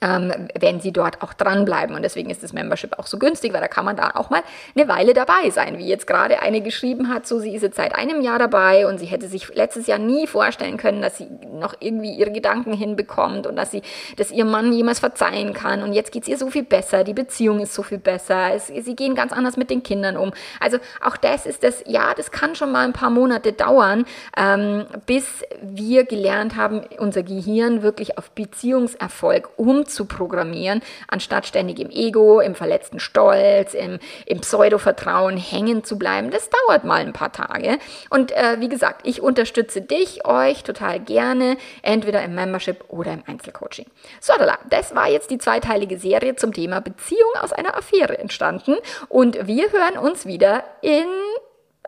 ähm, 0.00 0.48
wenn 0.58 0.80
sie 0.80 0.92
dort 0.92 1.22
auch 1.22 1.32
dranbleiben. 1.34 1.94
Und 1.94 2.02
deswegen 2.02 2.30
ist 2.30 2.42
das 2.42 2.52
Membership 2.52 2.98
auch 2.98 3.06
so 3.06 3.18
günstig, 3.18 3.52
weil 3.52 3.60
da 3.60 3.68
kann 3.68 3.84
man 3.84 3.96
da 3.96 4.12
auch 4.14 4.30
mal 4.30 4.42
eine 4.74 4.88
Weile 4.88 5.14
dabei 5.14 5.50
sein. 5.50 5.78
Wie 5.78 5.86
jetzt 5.86 6.06
gerade 6.06 6.40
eine 6.40 6.60
geschrieben 6.60 7.08
hat, 7.08 7.26
so 7.26 7.38
sie 7.38 7.54
ist 7.54 7.62
jetzt 7.62 7.76
seit 7.76 7.94
einem 7.94 8.20
Jahr 8.20 8.38
dabei 8.38 8.86
und 8.86 8.98
sie 8.98 9.06
hätte 9.06 9.28
sich 9.28 9.54
letztes 9.54 9.86
Jahr 9.86 9.98
nie 9.98 10.26
vorstellen 10.26 10.76
können, 10.76 11.02
dass 11.02 11.18
sie 11.18 11.28
noch 11.52 11.74
irgendwie 11.80 12.12
ihre 12.12 12.32
Gedanken 12.32 12.72
hinbekommt 12.72 13.46
und 13.46 13.56
dass 13.56 13.70
sie, 13.70 13.82
dass 14.16 14.30
ihr 14.30 14.44
Mann 14.44 14.72
jemals 14.72 15.00
verzeihen 15.00 15.52
kann. 15.52 15.82
Und 15.82 15.92
jetzt 15.92 16.12
geht 16.12 16.22
es 16.22 16.28
ihr 16.28 16.38
so 16.38 16.50
viel 16.50 16.64
besser, 16.64 17.04
die 17.04 17.14
Beziehung 17.14 17.60
ist 17.60 17.74
so 17.74 17.82
viel 17.82 17.98
besser, 17.98 18.54
es, 18.54 18.68
sie 18.68 18.96
gehen 18.96 19.14
ganz 19.14 19.32
anders 19.32 19.56
mit 19.56 19.70
den 19.70 19.82
Kindern 19.82 20.16
um. 20.16 20.32
Also 20.60 20.78
auch 21.04 21.16
das 21.16 21.46
ist 21.46 21.62
das, 21.62 21.82
ja, 21.86 22.14
das 22.14 22.30
kann 22.30 22.54
schon 22.54 22.72
mal 22.72 22.84
ein 22.84 22.92
paar 22.92 23.10
Monate 23.10 23.52
dauern, 23.52 24.04
ähm, 24.36 24.86
bis 25.06 25.44
wir 25.60 26.04
gelernt 26.04 26.56
haben, 26.56 26.82
unser 26.98 27.22
Gehirn 27.22 27.82
wirklich 27.82 28.18
auf 28.18 28.30
Beziehungserfolg 28.30 29.50
um 29.56 29.81
umzuprogrammieren, 29.82 30.82
anstatt 31.08 31.46
ständig 31.46 31.80
im 31.80 31.90
Ego, 31.90 32.40
im 32.40 32.54
verletzten 32.54 33.00
Stolz, 33.00 33.74
im, 33.74 33.98
im 34.26 34.40
Pseudo-Vertrauen 34.40 35.36
hängen 35.36 35.84
zu 35.84 35.98
bleiben. 35.98 36.30
Das 36.30 36.48
dauert 36.50 36.84
mal 36.84 37.00
ein 37.00 37.12
paar 37.12 37.32
Tage. 37.32 37.78
Und 38.10 38.32
äh, 38.32 38.60
wie 38.60 38.68
gesagt, 38.68 39.06
ich 39.06 39.22
unterstütze 39.22 39.82
dich, 39.82 40.26
euch 40.26 40.62
total 40.62 41.00
gerne, 41.00 41.56
entweder 41.82 42.22
im 42.22 42.34
Membership 42.34 42.84
oder 42.88 43.12
im 43.12 43.22
Einzelcoaching. 43.26 43.86
So, 44.20 44.34
das 44.70 44.94
war 44.94 45.08
jetzt 45.08 45.30
die 45.30 45.38
zweiteilige 45.38 45.98
Serie 45.98 46.36
zum 46.36 46.52
Thema 46.52 46.80
Beziehung 46.80 47.30
aus 47.40 47.52
einer 47.52 47.76
Affäre 47.76 48.18
entstanden. 48.18 48.76
Und 49.08 49.46
wir 49.46 49.70
hören 49.72 49.98
uns 49.98 50.26
wieder 50.26 50.64
in 50.80 51.06